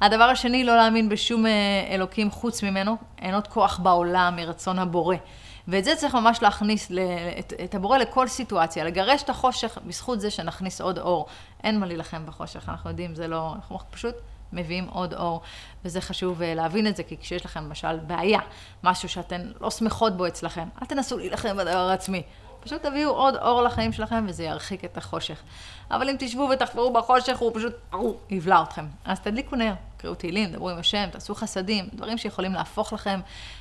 הדבר 0.00 0.24
השני, 0.24 0.64
לא 0.64 0.76
להאמין 0.76 1.08
בשום 1.08 1.46
אה, 1.46 1.52
אלוקים 1.90 2.30
חוץ 2.30 2.62
ממנו, 2.62 2.96
אין 3.18 3.34
עוד 3.34 3.46
כוח 3.46 3.78
בעולם 3.78 4.36
מרצון 4.36 4.78
הבורא. 4.78 5.16
ואת 5.68 5.84
זה 5.84 5.96
צריך 5.96 6.14
ממש 6.14 6.42
להכניס 6.42 6.90
את, 7.38 7.52
את 7.64 7.74
הבורא 7.74 7.98
לכל 7.98 8.28
סיטואציה, 8.28 8.84
לגרש 8.84 9.22
את 9.22 9.30
החושך 9.30 9.78
בזכות 9.86 10.20
זה 10.20 10.30
שנכניס 10.30 10.80
עוד 10.80 10.98
אור. 10.98 11.26
אין 11.64 11.80
מה 11.80 11.86
להילחם 11.86 12.26
בחושך, 12.26 12.68
אנחנו 12.68 12.90
יודעים, 12.90 13.14
זה 13.14 13.28
לא, 13.28 13.52
אנחנו 13.54 13.78
פשוט 13.90 14.14
מביאים 14.52 14.88
עוד 14.88 15.14
אור, 15.14 15.40
וזה 15.84 16.00
חשוב 16.00 16.42
אה, 16.42 16.54
להבין 16.54 16.86
את 16.86 16.96
זה, 16.96 17.02
כי 17.02 17.16
כשיש 17.16 17.44
לכם 17.44 17.64
למשל 17.64 17.98
בעיה, 17.98 18.40
משהו 18.84 19.08
שאתן 19.08 19.52
לא 19.60 19.70
שמחות 19.70 20.16
בו 20.16 20.26
אצלכם, 20.26 20.68
אל 20.82 20.86
תנסו 20.86 21.18
להילחם 21.18 21.56
בדבר 21.56 21.88
העצמי. 21.90 22.22
פשוט 22.66 22.82
תביאו 22.82 23.10
עוד 23.10 23.36
אור 23.36 23.62
לחיים 23.62 23.92
שלכם 23.92 24.24
וזה 24.28 24.44
ירחיק 24.44 24.84
את 24.84 24.96
החושך. 24.96 25.42
אבל 25.90 26.08
אם 26.08 26.16
תשבו 26.18 26.48
ותחפרו 26.52 26.92
בחושך, 26.92 27.38
הוא 27.38 27.52
פשוט 27.54 27.72
יבלע 28.30 28.62
אתכם. 28.62 28.86
אז 29.04 29.20
תדליקו 29.20 29.56
נר, 29.56 29.74
קראו 29.96 30.14
תהילים, 30.14 30.52
דברו 30.52 30.70
עם 30.70 30.78
השם, 30.78 31.08
תעשו 31.12 31.34
חסדים, 31.34 31.88
דברים 31.92 32.18
שיכולים 32.18 32.52
להפוך 32.52 32.92
לכם 32.92 33.20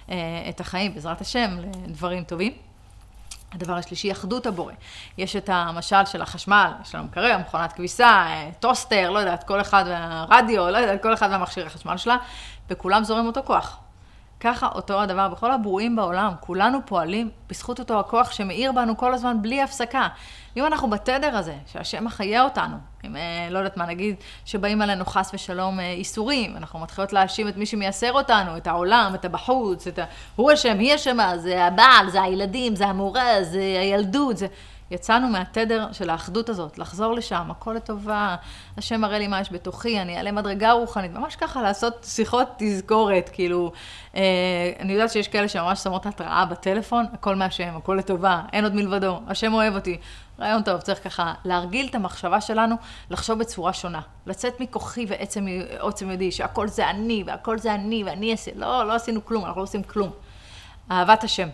אה, 0.09 0.15
את 0.49 0.59
החיים, 0.59 0.93
בעזרת 0.93 1.21
השם, 1.21 1.57
לדברים 1.87 2.23
טובים. 2.23 2.53
הדבר 3.51 3.73
השלישי, 3.73 4.11
אחדות 4.11 4.45
הבורא. 4.45 4.73
יש 5.17 5.35
את 5.35 5.49
המשל 5.53 6.05
של 6.05 6.21
החשמל, 6.21 6.71
יש 6.81 6.95
לנו 6.95 7.03
מקרר, 7.03 7.37
מכונת 7.37 7.73
כביסה, 7.73 8.07
אה, 8.07 8.49
טוסטר, 8.59 9.09
לא 9.09 9.19
יודעת, 9.19 9.43
כל 9.43 9.61
אחד 9.61 9.83
והרדיו, 9.87 10.69
לא 10.69 10.77
יודעת, 10.77 11.01
כל 11.01 11.13
אחד 11.13 11.29
והמכשיר 11.31 11.65
החשמל 11.65 11.97
שלה, 11.97 12.17
וכולם 12.69 13.03
זורם 13.03 13.25
אותו 13.25 13.43
כוח. 13.43 13.79
ככה 14.39 14.67
אותו 14.75 15.01
הדבר 15.01 15.29
בכל 15.29 15.51
הברואים 15.51 15.95
בעולם, 15.95 16.31
כולנו 16.39 16.79
פועלים 16.85 17.29
בזכות 17.49 17.79
אותו 17.79 17.99
הכוח 17.99 18.31
שמאיר 18.31 18.71
בנו 18.71 18.97
כל 18.97 19.13
הזמן 19.13 19.41
בלי 19.41 19.61
הפסקה. 19.61 20.07
אם 20.57 20.65
אנחנו 20.65 20.89
בתדר 20.89 21.37
הזה, 21.37 21.55
שהשם 21.65 22.05
מחיה 22.05 22.43
אותנו, 22.43 22.75
אם 23.05 23.15
אה, 23.15 23.47
לא 23.49 23.57
יודעת 23.57 23.77
מה 23.77 23.85
נגיד, 23.85 24.15
שבאים 24.45 24.81
עלינו 24.81 25.05
חס 25.05 25.31
ושלום 25.33 25.79
אה, 25.79 25.91
איסורים, 25.91 26.57
אנחנו 26.57 26.79
מתחילות 26.79 27.13
להאשים 27.13 27.47
את 27.47 27.57
מי 27.57 27.65
שמייסר 27.65 28.13
אותנו, 28.13 28.57
את 28.57 28.67
העולם, 28.67 29.11
את 29.15 29.25
הבחוץ, 29.25 29.87
את 29.87 29.99
ה... 29.99 30.03
הוא 30.35 30.53
אשם, 30.53 30.79
היא 30.79 30.95
אשמה, 30.95 31.37
זה 31.37 31.65
הבעל, 31.65 32.09
זה 32.09 32.21
הילדים, 32.21 32.75
זה 32.75 32.87
המורה, 32.87 33.43
זה 33.43 33.77
הילדות, 33.79 34.37
זה... 34.37 34.47
יצאנו 34.91 35.27
מהתדר 35.27 35.87
של 35.91 36.09
האחדות 36.09 36.49
הזאת, 36.49 36.77
לחזור 36.77 37.13
לשם, 37.13 37.51
הכל 37.51 37.73
לטובה, 37.73 38.35
השם 38.77 39.01
מראה 39.01 39.19
לי 39.19 39.27
מה 39.27 39.41
יש 39.41 39.51
בתוכי, 39.51 40.01
אני 40.01 40.17
אעלה 40.17 40.31
מדרגה 40.31 40.71
רוחנית, 40.71 41.11
ממש 41.11 41.35
ככה 41.35 41.61
לעשות 41.61 41.93
שיחות 42.03 42.47
תזכורת, 42.57 43.29
כאילו, 43.33 43.71
אה, 44.15 44.21
אני 44.79 44.93
יודעת 44.93 45.11
שיש 45.11 45.27
כאלה 45.27 45.47
שממש 45.47 45.79
שמות 45.79 46.05
התראה 46.05 46.45
בטלפון, 46.45 47.05
הכל 47.13 47.35
מהשם, 47.35 47.75
הכל 47.77 47.95
לטובה, 47.99 48.41
אין 48.53 48.63
עוד 48.63 48.75
מלבדו, 48.75 49.19
השם 49.27 49.53
אוהב 49.53 49.75
אותי. 49.75 49.97
רעיון 50.39 50.63
טוב, 50.63 50.81
צריך 50.81 51.03
ככה 51.03 51.33
להרגיל 51.45 51.87
את 51.89 51.95
המחשבה 51.95 52.41
שלנו 52.41 52.75
לחשוב 53.09 53.39
בצורה 53.39 53.73
שונה. 53.73 54.01
לצאת 54.25 54.59
מכוחי 54.59 55.05
ועצם 55.07 55.47
עוצם 55.79 56.11
ידי, 56.11 56.31
שהכל 56.31 56.67
זה 56.67 56.89
אני, 56.89 57.23
והכל 57.27 57.57
זה 57.57 57.73
אני, 57.73 58.03
ואני 58.03 58.31
אעשה, 58.31 58.51
לא, 58.55 58.87
לא 58.87 58.93
עשינו 58.93 59.25
כלום, 59.25 59.45
אנחנו 59.45 59.59
לא 59.59 59.63
עושים 59.63 59.83
כלום. 59.83 60.09
אהבת 60.91 61.23
השם. 61.23 61.47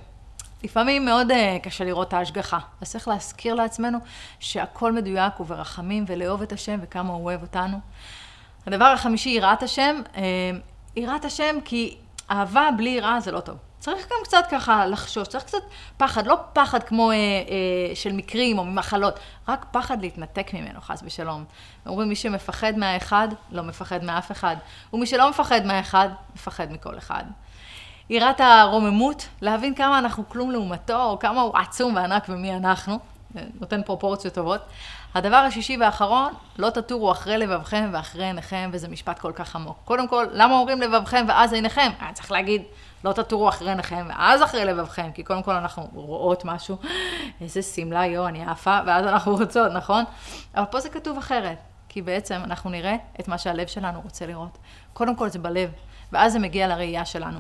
לפעמים 0.64 1.06
מאוד 1.06 1.32
uh, 1.32 1.36
קשה 1.64 1.84
לראות 1.84 2.08
את 2.08 2.14
ההשגחה. 2.14 2.60
אז 2.82 2.92
צריך 2.92 3.08
להזכיר 3.08 3.56
לעצמנו 3.56 3.98
שהכל 4.40 4.92
מדויק 4.92 5.40
וברחמים, 5.40 6.06
ולאהוב 6.08 6.42
את 6.42 6.52
השם 6.52 6.80
וכמה 6.82 7.14
הוא 7.14 7.26
אוהב 7.26 7.42
אותנו. 7.42 7.78
הדבר 8.68 8.86
החמישי, 8.86 9.30
יראת 9.30 9.64
השם. 9.64 10.02
Uh, 10.14 10.20
יראת 10.96 11.26
השם 11.26 11.56
כי 11.66 11.98
אהבה 12.32 12.70
בלי 12.78 12.90
יראה 12.90 13.20
זה 13.20 13.32
לא 13.32 13.40
טוב. 13.40 13.58
צריך 13.82 14.08
גם 14.10 14.18
קצת 14.24 14.44
ככה 14.52 14.86
לחשוש, 14.86 15.28
צריך 15.28 15.44
קצת 15.44 15.58
פחד, 15.98 16.28
לא 16.28 16.38
פחד 16.54 16.84
כמו 16.84 17.12
אה, 17.12 17.16
אה, 17.16 17.96
של 17.96 18.12
מקרים 18.14 18.58
או 18.58 18.66
ממחלות, 18.66 19.20
רק 19.48 19.66
פחד 19.72 20.02
להתנתק 20.02 20.54
ממנו, 20.54 20.82
חס 20.82 21.04
ושלום. 21.06 21.46
אומרים, 21.86 22.10
מי 22.10 22.16
שמפחד 22.16 22.78
מהאחד, 22.78 23.28
לא 23.52 23.64
מפחד 23.64 24.04
מאף 24.04 24.32
אחד, 24.32 24.56
ומי 24.94 25.06
שלא 25.06 25.30
מפחד 25.30 25.66
מהאחד, 25.66 26.10
מפחד 26.36 26.72
מכל 26.72 26.98
אחד. 26.98 27.24
יראת 28.12 28.42
הרוממות, 28.42 29.28
להבין 29.42 29.76
כמה 29.76 30.00
אנחנו 30.00 30.30
כלום 30.30 30.52
לעומתו, 30.52 31.04
או 31.04 31.20
כמה 31.20 31.42
הוא 31.42 31.58
עצום 31.58 31.96
וענק 31.96 32.26
ומי 32.30 32.56
אנחנו, 32.56 33.00
נותן 33.60 33.84
פרופורציות 33.84 34.34
טובות. 34.34 34.62
הדבר 35.16 35.36
השישי 35.36 35.78
והאחרון, 35.80 36.34
לא 36.58 36.70
תטורו 36.70 37.12
אחרי 37.12 37.38
לבבכם 37.38 37.90
ואחרי 37.94 38.26
עיניכם, 38.26 38.70
וזה 38.74 38.88
משפט 38.88 39.20
כל 39.20 39.32
כך 39.36 39.56
עמוק. 39.56 39.78
קודם 39.86 40.08
כל, 40.08 40.26
למה 40.32 40.54
אומרים 40.54 40.82
לבבכם 40.82 41.26
ואז 41.28 41.54
עיניכם? 41.54 41.92
היה 42.00 42.14
צריך 42.14 42.32
להגיד, 42.32 42.62
לא 43.04 43.14
תטורו 43.14 43.50
אחרי 43.50 43.70
עיניכם 43.70 44.06
ואז 44.10 44.44
אחרי 44.44 44.66
לבבכם, 44.66 45.12
כי 45.14 45.24
קודם 45.24 45.44
כל 45.44 45.56
אנחנו 45.56 45.88
רואות 45.94 46.46
משהו, 46.46 46.78
איזה 47.42 47.62
שמלה, 47.62 48.06
יואו, 48.06 48.28
אני 48.28 48.46
עפה, 48.46 48.80
ואז 48.86 49.06
אנחנו 49.06 49.36
רוצות, 49.36 49.72
נכון? 49.72 50.04
אבל 50.56 50.66
פה 50.66 50.80
זה 50.80 50.90
כתוב 50.90 51.18
אחרת, 51.18 51.58
כי 51.90 52.02
בעצם 52.02 52.42
אנחנו 52.44 52.70
נראה 52.70 52.96
את 53.20 53.28
מה 53.28 53.38
שהלב 53.38 53.68
שלנו 53.68 54.02
רוצה 54.02 54.26
לראות. 54.26 54.58
קודם 54.94 55.16
כל 55.16 55.30
זה 55.30 55.40
בלב, 55.40 55.70
ואז 56.12 56.34
זה 56.34 56.40
מגיע 56.40 56.68
לראייה 56.68 57.06
שלנו. 57.06 57.40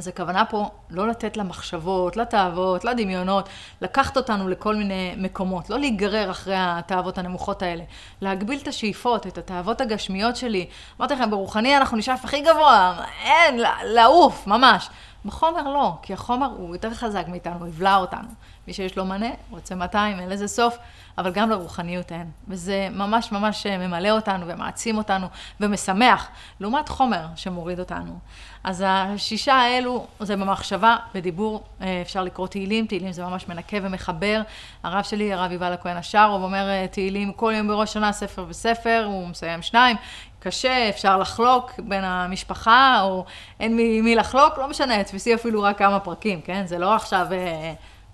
אז 0.00 0.08
הכוונה 0.08 0.44
פה 0.44 0.70
לא 0.90 1.08
לתת 1.08 1.36
למחשבות, 1.36 2.16
לתאוות, 2.16 2.84
לדמיונות, 2.84 3.48
לקחת 3.80 4.16
אותנו 4.16 4.48
לכל 4.48 4.76
מיני 4.76 5.14
מקומות, 5.16 5.70
לא 5.70 5.78
להיגרר 5.78 6.30
אחרי 6.30 6.54
התאוות 6.58 7.18
הנמוכות 7.18 7.62
האלה, 7.62 7.84
להגביל 8.20 8.58
את 8.62 8.68
השאיפות, 8.68 9.26
את 9.26 9.38
התאוות 9.38 9.80
הגשמיות 9.80 10.36
שלי. 10.36 10.66
אמרתי 11.00 11.14
לכם, 11.14 11.30
ברוחני 11.30 11.76
אנחנו 11.76 11.96
נשאף 11.96 12.24
הכי 12.24 12.40
גבוה, 12.40 13.04
אין, 13.24 13.60
לעוף, 13.84 14.46
ממש. 14.46 14.88
בחומר 15.24 15.62
לא, 15.62 15.92
כי 16.02 16.12
החומר 16.12 16.46
הוא 16.56 16.74
יותר 16.74 16.94
חזק 16.94 17.24
מאיתנו, 17.28 17.58
הוא 17.58 17.68
יבלע 17.68 17.96
אותנו. 17.96 18.28
מי 18.66 18.72
שיש 18.72 18.96
לו 18.96 19.04
מנה, 19.04 19.30
רוצה 19.50 19.74
200, 19.74 20.20
אין 20.20 20.28
לזה 20.28 20.48
סוף, 20.48 20.78
אבל 21.18 21.32
גם 21.32 21.50
לרוחניות 21.50 22.12
אין. 22.12 22.30
וזה 22.48 22.88
ממש 22.90 23.32
ממש 23.32 23.66
ממלא 23.66 24.10
אותנו 24.10 24.46
ומעצים 24.48 24.98
אותנו 24.98 25.26
ומשמח, 25.60 26.28
לעומת 26.60 26.88
חומר 26.88 27.26
שמוריד 27.36 27.80
אותנו. 27.80 28.18
אז 28.64 28.84
השישה 28.86 29.54
האלו 29.54 30.06
זה 30.20 30.36
במחשבה, 30.36 30.96
בדיבור, 31.14 31.62
אה, 31.80 32.02
אפשר 32.02 32.24
לקרוא 32.24 32.46
תהילים, 32.46 32.86
תהילים 32.86 33.12
זה 33.12 33.24
ממש 33.24 33.48
מנקה 33.48 33.76
ומחבר. 33.82 34.42
הרב 34.82 35.04
שלי, 35.04 35.32
הרב 35.32 35.52
יובל 35.52 35.72
הכהן 35.72 35.96
השארוב, 35.96 36.42
אומר 36.42 36.68
אה, 36.68 36.86
תהילים 36.90 37.32
כל 37.32 37.52
יום 37.56 37.68
בראש 37.68 37.92
שנה, 37.92 38.12
ספר 38.12 38.44
וספר, 38.48 39.04
הוא 39.06 39.28
מסיים 39.28 39.62
שניים. 39.62 39.96
קשה, 40.38 40.88
אפשר 40.88 41.18
לחלוק 41.18 41.72
בין 41.78 42.04
המשפחה, 42.04 43.00
או 43.02 43.24
אין 43.60 43.76
מי, 43.76 44.00
מי 44.00 44.14
לחלוק, 44.14 44.58
לא 44.58 44.68
משנה, 44.68 45.04
תפסי 45.04 45.34
אפילו 45.34 45.62
רק 45.62 45.78
כמה 45.78 46.00
פרקים, 46.00 46.40
כן? 46.40 46.66
זה 46.66 46.78
לא 46.78 46.94
עכשיו... 46.94 47.26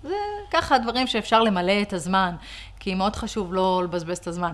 זה 0.03 0.15
ככה 0.51 0.77
דברים 0.77 1.07
שאפשר 1.07 1.41
למלא 1.41 1.81
את 1.81 1.93
הזמן, 1.93 2.35
כי 2.79 2.95
מאוד 2.95 3.15
חשוב 3.15 3.53
לא 3.53 3.81
לבזבז 3.83 4.17
את 4.17 4.27
הזמן. 4.27 4.53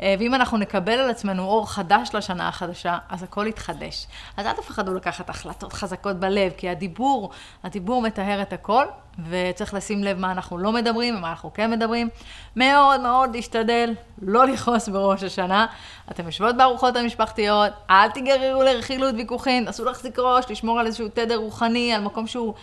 אה, 0.00 0.14
ואם 0.18 0.34
אנחנו 0.34 0.58
נקבל 0.58 0.92
על 0.92 1.10
עצמנו 1.10 1.44
אור 1.44 1.70
חדש 1.70 2.10
לשנה 2.14 2.48
החדשה, 2.48 2.98
אז 3.08 3.22
הכל 3.22 3.46
יתחדש. 3.46 4.06
אז 4.36 4.46
אל 4.46 4.52
תפחדו 4.52 4.94
לקחת 4.94 5.30
החלטות 5.30 5.72
חזקות 5.72 6.16
בלב, 6.16 6.52
כי 6.56 6.68
הדיבור, 6.68 7.30
הדיבור 7.64 8.02
מטהר 8.02 8.42
את 8.42 8.52
הכל, 8.52 8.84
וצריך 9.28 9.74
לשים 9.74 10.04
לב 10.04 10.18
מה 10.18 10.32
אנחנו 10.32 10.58
לא 10.58 10.72
מדברים 10.72 11.16
ומה 11.16 11.30
אנחנו 11.30 11.52
כן 11.54 11.70
מדברים. 11.70 12.08
מאוד 12.56 13.00
מאוד 13.00 13.36
להשתדל 13.36 13.94
לא 14.22 14.46
לכעוס 14.46 14.88
בראש 14.88 15.22
השנה. 15.22 15.66
אתם 16.10 16.26
יושבות 16.26 16.56
בארוחות 16.56 16.96
המשפחתיות, 16.96 17.72
אל 17.90 18.10
תיגררו 18.10 18.62
לרכילות 18.62 19.14
ויכוחים, 19.14 19.64
תעשו 19.64 19.84
להחזיק 19.84 20.18
ראש, 20.18 20.44
לשמור 20.50 20.80
על 20.80 20.86
איזשהו 20.86 21.08
תדר 21.08 21.36
רוחני, 21.36 21.94
על 21.94 22.02
מקום 22.02 22.26
שהוא... 22.26 22.54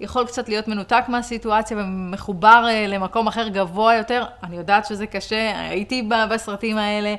יכול 0.00 0.26
קצת 0.26 0.48
להיות 0.48 0.68
מנותק 0.68 1.04
מהסיטואציה 1.08 1.76
ומחובר 1.76 2.64
אה, 2.68 2.86
למקום 2.86 3.26
אחר 3.26 3.48
גבוה 3.48 3.94
יותר. 3.94 4.24
אני 4.42 4.56
יודעת 4.56 4.86
שזה 4.86 5.06
קשה, 5.06 5.60
הייתי 5.60 6.08
בסרטים 6.30 6.78
האלה, 6.78 7.14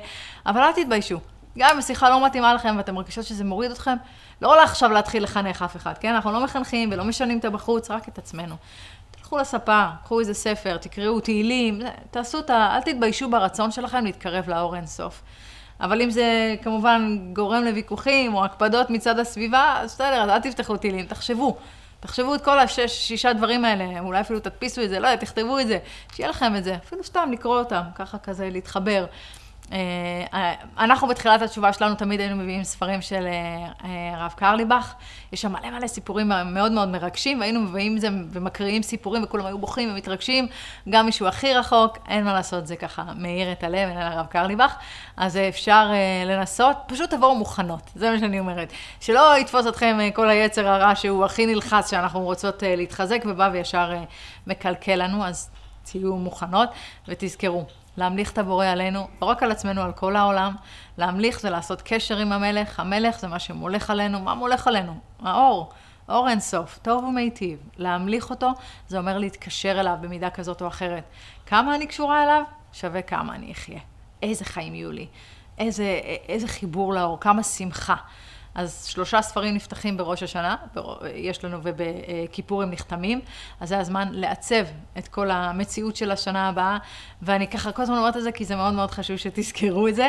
אבל 0.46 0.60
אל 0.60 0.72
תתביישו. 0.72 1.18
גם 1.58 1.70
אם 1.72 1.78
השיחה 1.78 2.10
לא 2.10 2.26
מתאימה 2.26 2.54
לכם 2.54 2.74
ואתם 2.76 2.94
מרגישות 2.94 3.24
שזה 3.24 3.44
מוריד 3.44 3.70
אתכם, 3.70 3.96
לא 4.42 4.52
עולה 4.52 4.62
עכשיו 4.62 4.90
להתחיל 4.90 5.22
לחנך 5.22 5.62
אף 5.62 5.76
אחד, 5.76 5.98
כן? 5.98 6.14
אנחנו 6.14 6.32
לא 6.32 6.44
מחנכים 6.44 6.88
ולא 6.92 7.04
משנים 7.04 7.38
את 7.38 7.44
הבחוץ, 7.44 7.90
רק 7.90 8.08
את 8.08 8.18
עצמנו. 8.18 8.54
תלכו 9.10 9.38
לספה, 9.38 9.86
קחו 10.04 10.20
איזה 10.20 10.34
ספר, 10.34 10.76
תקראו 10.76 11.20
תהילים, 11.20 11.80
תעשו 12.10 12.38
את 12.38 12.50
ה... 12.50 12.76
אל 12.76 12.80
תתביישו 12.80 13.30
ברצון 13.30 13.70
שלכם 13.70 14.04
להתקרב 14.04 14.48
לאור 14.48 14.76
אינסוף. 14.76 15.22
אבל 15.80 16.02
אם 16.02 16.10
זה 16.10 16.54
כמובן 16.62 17.18
גורם 17.32 17.64
לוויכוחים 17.64 18.34
או 18.34 18.44
הקפדות 18.44 18.90
מצד 18.90 19.18
הסביבה, 19.18 19.76
אז 19.80 19.94
בסדר, 19.94 20.22
אז 20.22 20.30
אל 20.30 20.38
תפתחו 20.40 20.76
תהילים, 20.76 21.06
תחשבו. 21.06 21.56
תחשבו 22.02 22.34
את 22.34 22.44
כל 22.44 22.58
השש, 22.58 23.08
שישה 23.08 23.32
דברים 23.32 23.64
האלה, 23.64 24.00
אולי 24.00 24.20
אפילו 24.20 24.40
תדפיסו 24.40 24.82
את 24.82 24.90
זה, 24.90 25.00
לא 25.00 25.06
יודע, 25.08 25.20
תכתבו 25.20 25.58
את 25.58 25.66
זה, 25.66 25.78
שיהיה 26.14 26.30
לכם 26.30 26.56
את 26.56 26.64
זה, 26.64 26.74
אפילו 26.74 27.04
סתם 27.04 27.30
לקרוא 27.32 27.58
אותם, 27.58 27.82
ככה 27.94 28.18
כזה 28.18 28.50
להתחבר. 28.50 29.06
אה, 29.72 30.54
אנחנו 30.78 31.08
בתחילת 31.08 31.42
התשובה 31.42 31.72
שלנו 31.72 31.94
תמיד 31.94 32.20
היינו 32.20 32.36
מביאים 32.36 32.64
ספרים 32.64 33.02
של 33.02 33.26
אה, 33.26 33.66
אה, 33.84 34.14
הרב 34.14 34.32
קרליבך, 34.36 34.94
יש 35.32 35.42
שם 35.42 35.52
מלא 35.52 35.70
מלא 35.70 35.86
סיפורים 35.86 36.32
מאוד 36.46 36.72
מאוד 36.72 36.88
מרגשים, 36.88 37.40
והיינו 37.40 37.60
מביאים 37.60 37.96
את 37.96 38.00
זה 38.00 38.08
ומקריאים 38.30 38.82
סיפורים 38.82 39.24
וכולם 39.24 39.46
היו 39.46 39.58
בוכים 39.58 39.92
ומתרגשים, 39.92 40.46
גם 40.88 41.06
מישהו 41.06 41.26
הכי 41.26 41.54
רחוק, 41.54 41.98
אין 42.08 42.24
מה 42.24 42.32
לעשות, 42.32 42.66
זה 42.66 42.76
ככה 42.76 43.04
מאיר 43.16 43.52
את 43.52 43.64
הלב, 43.64 43.88
אין 43.88 43.98
הרב 43.98 44.26
קרליבך, 44.26 44.74
אז 45.16 45.36
אפשר 45.36 45.90
לנסות, 46.26 46.76
פשוט 46.86 47.10
תבואו 47.10 47.34
מוכנות, 47.34 47.90
זה 47.94 48.10
מה 48.10 48.18
שאני 48.18 48.40
אומרת, 48.40 48.72
שלא 49.00 49.38
יתפוס 49.38 49.66
אתכם 49.66 49.98
כל 50.14 50.28
היצר 50.28 50.68
הרע 50.68 50.94
שהוא 50.94 51.24
הכי 51.24 51.46
נלחץ 51.46 51.90
שאנחנו 51.90 52.20
רוצות 52.20 52.62
להתחזק 52.66 53.22
ובא 53.26 53.50
וישר 53.52 53.92
מקלקל 54.46 55.04
לנו, 55.04 55.24
אז 55.24 55.50
תהיו 55.84 56.16
מוכנות 56.16 56.68
ותזכרו. 57.08 57.64
להמליך 57.96 58.32
את 58.32 58.38
הבורא 58.38 58.66
עלינו, 58.66 59.08
לא 59.22 59.26
רק 59.26 59.42
על 59.42 59.50
עצמנו, 59.50 59.82
על 59.82 59.92
כל 59.92 60.16
העולם, 60.16 60.54
להמליך 60.98 61.40
זה 61.40 61.50
לעשות 61.50 61.82
קשר 61.82 62.18
עם 62.18 62.32
המלך, 62.32 62.80
המלך 62.80 63.20
זה 63.20 63.28
מה 63.28 63.38
שמולך 63.38 63.90
עלינו, 63.90 64.20
מה 64.20 64.34
מולך 64.34 64.66
עלינו? 64.66 64.94
האור, 65.22 65.70
אור 66.08 66.28
אינסוף, 66.28 66.78
טוב 66.82 67.04
ומיטיב. 67.04 67.58
להמליך 67.76 68.30
אותו, 68.30 68.50
זה 68.88 68.98
אומר 68.98 69.18
להתקשר 69.18 69.80
אליו 69.80 69.96
במידה 70.00 70.30
כזאת 70.30 70.62
או 70.62 70.66
אחרת. 70.68 71.04
כמה 71.46 71.74
אני 71.74 71.86
קשורה 71.86 72.22
אליו? 72.22 72.42
שווה 72.72 73.02
כמה 73.02 73.34
אני 73.34 73.52
אחיה. 73.52 73.80
איזה 74.22 74.44
חיים 74.44 74.74
יהיו 74.74 74.92
לי, 74.92 75.06
איזה, 75.58 76.00
איזה 76.28 76.48
חיבור 76.48 76.94
לאור, 76.94 77.20
כמה 77.20 77.42
שמחה. 77.42 77.96
אז 78.54 78.84
שלושה 78.84 79.22
ספרים 79.22 79.54
נפתחים 79.54 79.96
בראש 79.96 80.22
השנה, 80.22 80.56
יש 81.14 81.44
לנו 81.44 81.58
ובכיפור 81.62 82.62
הם 82.62 82.70
נחתמים, 82.70 83.20
אז 83.60 83.68
זה 83.68 83.78
הזמן 83.78 84.08
לעצב 84.10 84.64
את 84.98 85.08
כל 85.08 85.30
המציאות 85.30 85.96
של 85.96 86.10
השנה 86.10 86.48
הבאה, 86.48 86.78
ואני 87.22 87.48
ככה 87.48 87.72
כל 87.72 87.82
הזמן 87.82 87.96
אומרת 87.96 88.16
את 88.16 88.22
זה 88.22 88.32
כי 88.32 88.44
זה 88.44 88.56
מאוד 88.56 88.74
מאוד 88.74 88.90
חשוב 88.90 89.16
שתזכרו 89.16 89.88
את 89.88 89.94
זה, 89.94 90.08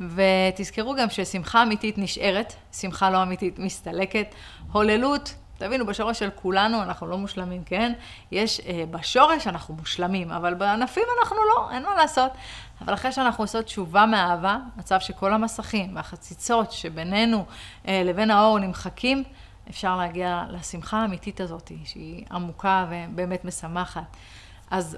ותזכרו 0.00 0.94
גם 0.94 1.10
ששמחה 1.10 1.62
אמיתית 1.62 1.98
נשארת, 1.98 2.54
שמחה 2.72 3.10
לא 3.10 3.22
אמיתית 3.22 3.58
מסתלקת, 3.58 4.34
הוללות 4.72 5.34
תבינו, 5.58 5.86
בשורש 5.86 6.18
של 6.18 6.30
כולנו 6.34 6.82
אנחנו 6.82 7.06
לא 7.06 7.18
מושלמים, 7.18 7.64
כן? 7.64 7.92
יש, 8.30 8.60
אה, 8.60 8.84
בשורש 8.90 9.46
אנחנו 9.46 9.74
מושלמים, 9.74 10.30
אבל 10.30 10.54
בענפים 10.54 11.04
אנחנו 11.20 11.36
לא, 11.36 11.70
אין 11.70 11.82
מה 11.82 11.94
לעשות. 11.94 12.32
אבל 12.80 12.94
אחרי 12.94 13.12
שאנחנו 13.12 13.44
עושות 13.44 13.64
תשובה 13.64 14.06
מאהבה, 14.06 14.58
מצב 14.76 15.00
שכל 15.00 15.32
המסכים 15.32 15.96
והחציצות 15.96 16.72
שבינינו 16.72 17.44
אה, 17.88 18.02
לבין 18.04 18.30
האור 18.30 18.58
נמחקים, 18.58 19.24
אפשר 19.70 19.96
להגיע 19.96 20.44
לשמחה 20.50 20.96
האמיתית 20.98 21.40
הזאת, 21.40 21.72
שהיא 21.84 22.24
עמוקה 22.30 22.86
ובאמת 22.90 23.44
משמחת. 23.44 24.16
אז 24.70 24.96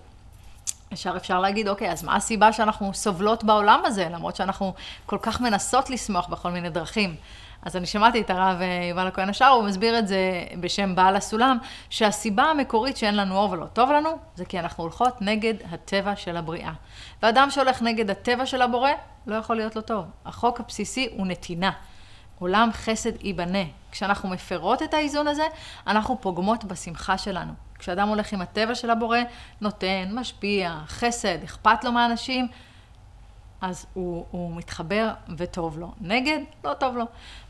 ישר 0.93 1.17
אפשר 1.17 1.41
להגיד, 1.41 1.69
אוקיי, 1.69 1.93
אז 1.93 2.05
מה 2.05 2.17
הסיבה 2.17 2.53
שאנחנו 2.53 2.95
סובלות 2.95 3.45
בעולם 3.45 3.81
הזה, 3.85 4.09
למרות 4.09 4.37
שאנחנו 4.37 4.75
כל 5.07 5.19
כך 5.23 5.41
מנסות 5.41 5.91
לשמוח 5.91 6.27
בכל 6.29 6.51
מיני 6.51 6.71
דרכים? 6.71 7.17
אז 7.63 7.77
אני 7.77 7.87
שמעתי 7.87 8.21
את 8.21 8.31
הרב 8.31 8.61
אה, 8.61 8.87
יובל 8.91 9.07
הכהן 9.07 9.29
השאר, 9.29 9.49
הוא 9.49 9.65
מסביר 9.65 9.99
את 9.99 10.09
זה 10.09 10.45
בשם 10.61 10.95
בעל 10.95 11.17
הסולם, 11.17 11.59
שהסיבה 11.91 12.43
המקורית 12.43 12.97
שאין 12.97 13.17
לנו 13.17 13.37
אור 13.37 13.51
ולא 13.51 13.67
טוב 13.67 13.91
לנו, 13.91 14.11
זה 14.35 14.45
כי 14.45 14.59
אנחנו 14.59 14.85
הולכות 14.85 15.23
נגד 15.23 15.55
הטבע 15.71 16.17
של 16.17 16.37
הבריאה. 16.37 16.73
ואדם 17.23 17.51
שהולך 17.51 17.83
נגד 17.83 18.11
הטבע 18.11 18.47
של 18.47 18.63
הבורא, 18.63 18.91
לא 19.27 19.35
יכול 19.35 19.57
להיות 19.57 19.77
לו 19.77 19.83
טוב. 19.83 20.05
החוק 20.25 20.61
הבסיסי 20.61 21.09
הוא 21.17 21.27
נתינה. 21.27 21.71
עולם 22.39 22.71
חסד 22.73 23.25
ייבנה. 23.25 23.65
כשאנחנו 23.93 24.29
מפרות 24.29 24.83
את 24.83 24.95
האיזון 24.95 25.29
הזה, 25.29 25.47
אנחנו 25.87 26.21
פוגמות 26.21 26.65
בשמחה 26.65 27.19
שלנו. 27.19 27.53
כשאדם 27.79 28.09
הולך 28.09 28.33
עם 28.33 28.43
הטבע 28.43 28.75
של 28.75 28.91
הבורא, 28.91 29.19
נותן, 29.61 30.09
משפיע, 30.13 30.79
חסד, 30.87 31.43
אכפת 31.45 31.85
לו 31.85 31.93
מהאנשים, 31.93 32.49
אז 33.61 33.87
הוא, 33.95 34.27
הוא 34.31 34.57
מתחבר 34.57 35.11
וטוב 35.37 35.79
לו. 35.79 35.93
נגד, 36.01 36.39
לא 36.65 36.75
טוב 36.75 36.97
לו. 36.97 37.05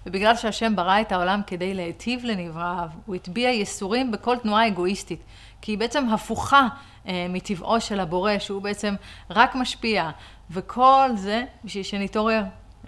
ובגלל 0.07 0.37
שהשם 0.37 0.77
ברא 0.77 1.01
את 1.01 1.13
העולם 1.13 1.41
כדי 1.47 1.75
להיטיב 1.75 2.25
לנבראיו, 2.25 2.89
הוא 3.07 3.15
הטביע 3.15 3.51
ייסורים 3.51 4.13
בכל 4.13 4.37
תנועה 4.39 4.67
אגואיסטית. 4.67 5.21
כי 5.63 5.73
היא 5.73 5.79
בעצם 5.79 6.09
הפוכה 6.09 6.69
אה, 7.09 7.27
מטבעו 7.29 7.81
של 7.81 8.01
הבורא, 8.01 8.39
שהוא 8.39 8.63
בעצם 8.63 8.95
רק 9.31 9.55
משפיע. 9.55 10.11
וכל 10.51 11.09
זה 11.15 11.45
בשביל 11.65 11.83
שנתעורר 11.83 12.43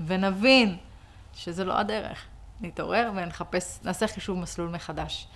ונבין 0.07 0.77
שזה 1.35 1.65
לא 1.65 1.79
הדרך. 1.79 2.25
נתעורר 2.61 3.11
ונחפש, 3.15 3.79
נעשה 3.85 4.07
חישוב 4.07 4.39
מסלול 4.39 4.69
מחדש. 4.69 5.29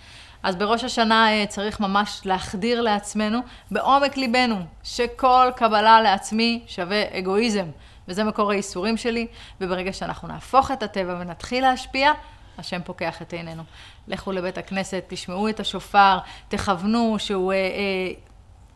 אז 0.43 0.55
בראש 0.55 0.83
השנה 0.83 1.31
אה, 1.31 1.45
צריך 1.45 1.79
ממש 1.79 2.21
להחדיר 2.25 2.81
לעצמנו, 2.81 3.39
בעומק 3.71 4.17
ליבנו, 4.17 4.55
שכל 4.83 5.49
קבלה 5.55 6.01
לעצמי 6.01 6.63
שווה 6.67 7.03
אגואיזם. 7.19 7.65
וזה 8.07 8.23
מקור 8.23 8.51
הייסורים 8.51 8.97
שלי, 8.97 9.27
וברגע 9.61 9.93
שאנחנו 9.93 10.27
נהפוך 10.27 10.71
את 10.71 10.83
הטבע 10.83 11.17
ונתחיל 11.19 11.63
להשפיע, 11.63 12.11
השם 12.57 12.81
פוקח 12.85 13.21
את 13.21 13.33
עינינו. 13.33 13.63
לכו 14.07 14.31
לבית 14.31 14.57
הכנסת, 14.57 15.03
תשמעו 15.07 15.49
את 15.49 15.59
השופר, 15.59 16.17
תכוונו 16.47 17.15
שהוא 17.19 17.53
אה, 17.53 17.57
אה, 17.57 18.11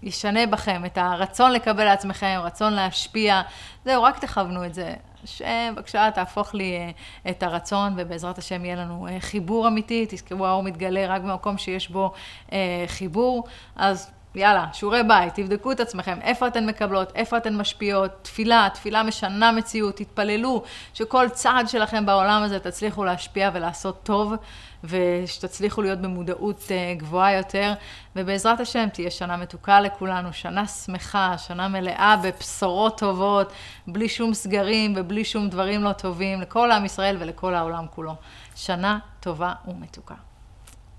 ישנה 0.03 0.45
בכם 0.45 0.85
את 0.85 0.97
הרצון 0.97 1.51
לקבל 1.51 1.83
לעצמכם, 1.83 2.39
רצון 2.43 2.73
להשפיע. 2.73 3.41
זהו, 3.85 4.03
רק 4.03 4.19
תכוונו 4.19 4.65
את 4.65 4.73
זה. 4.73 4.93
השם, 5.23 5.73
בבקשה, 5.75 6.09
תהפוך 6.11 6.53
לי 6.53 6.77
אה, 6.77 6.91
את 7.29 7.43
הרצון, 7.43 7.93
ובעזרת 7.97 8.37
השם 8.37 8.65
יהיה 8.65 8.75
לנו 8.75 9.07
אה, 9.07 9.19
חיבור 9.19 9.67
אמיתי. 9.67 10.05
תזכרו, 10.09 10.45
האור 10.45 10.63
מתגלה 10.63 11.07
רק 11.07 11.21
במקום 11.21 11.57
שיש 11.57 11.89
בו 11.89 12.13
אה, 12.51 12.83
חיבור. 12.87 13.43
אז 13.75 14.11
יאללה, 14.37 14.65
שיעורי 14.73 15.03
בית, 15.03 15.33
תבדקו 15.33 15.71
את 15.71 15.79
עצמכם, 15.79 16.19
איפה 16.21 16.47
אתן 16.47 16.65
מקבלות, 16.65 17.11
איפה 17.15 17.37
אתן 17.37 17.55
משפיעות, 17.55 18.11
תפילה, 18.21 18.67
תפילה 18.73 19.03
משנה 19.03 19.51
מציאות, 19.51 19.95
תתפללו 19.95 20.63
שכל 20.93 21.29
צעד 21.29 21.69
שלכם 21.69 22.05
בעולם 22.05 22.43
הזה 22.43 22.59
תצליחו 22.59 23.05
להשפיע 23.05 23.49
ולעשות 23.53 24.03
טוב, 24.03 24.33
ושתצליחו 24.83 25.81
להיות 25.81 25.99
במודעות 25.99 26.63
אה, 26.71 26.93
גבוהה 26.97 27.33
יותר, 27.33 27.73
ובעזרת 28.15 28.59
השם 28.59 28.87
תהיה 28.93 29.11
שנה 29.11 29.37
מתוקה 29.37 29.81
לכולנו, 29.81 30.33
שנה 30.33 30.67
שמחה, 30.67 31.37
שנה 31.37 31.67
מלאה 31.67 32.15
בבשורות 32.23 32.97
טובות, 32.97 33.53
בלי 33.87 34.09
שום 34.09 34.33
סגרים 34.33 34.93
ובלי 34.97 35.25
שום 35.25 35.49
דברים 35.49 35.83
לא 35.83 35.91
טובים, 35.91 36.41
לכל 36.41 36.71
עם 36.71 36.85
ישראל 36.85 37.17
ולכל 37.19 37.53
העולם 37.53 37.85
כולו. 37.95 38.15
שנה 38.55 38.99
טובה 39.19 39.53
ומתוקה. 39.67 40.26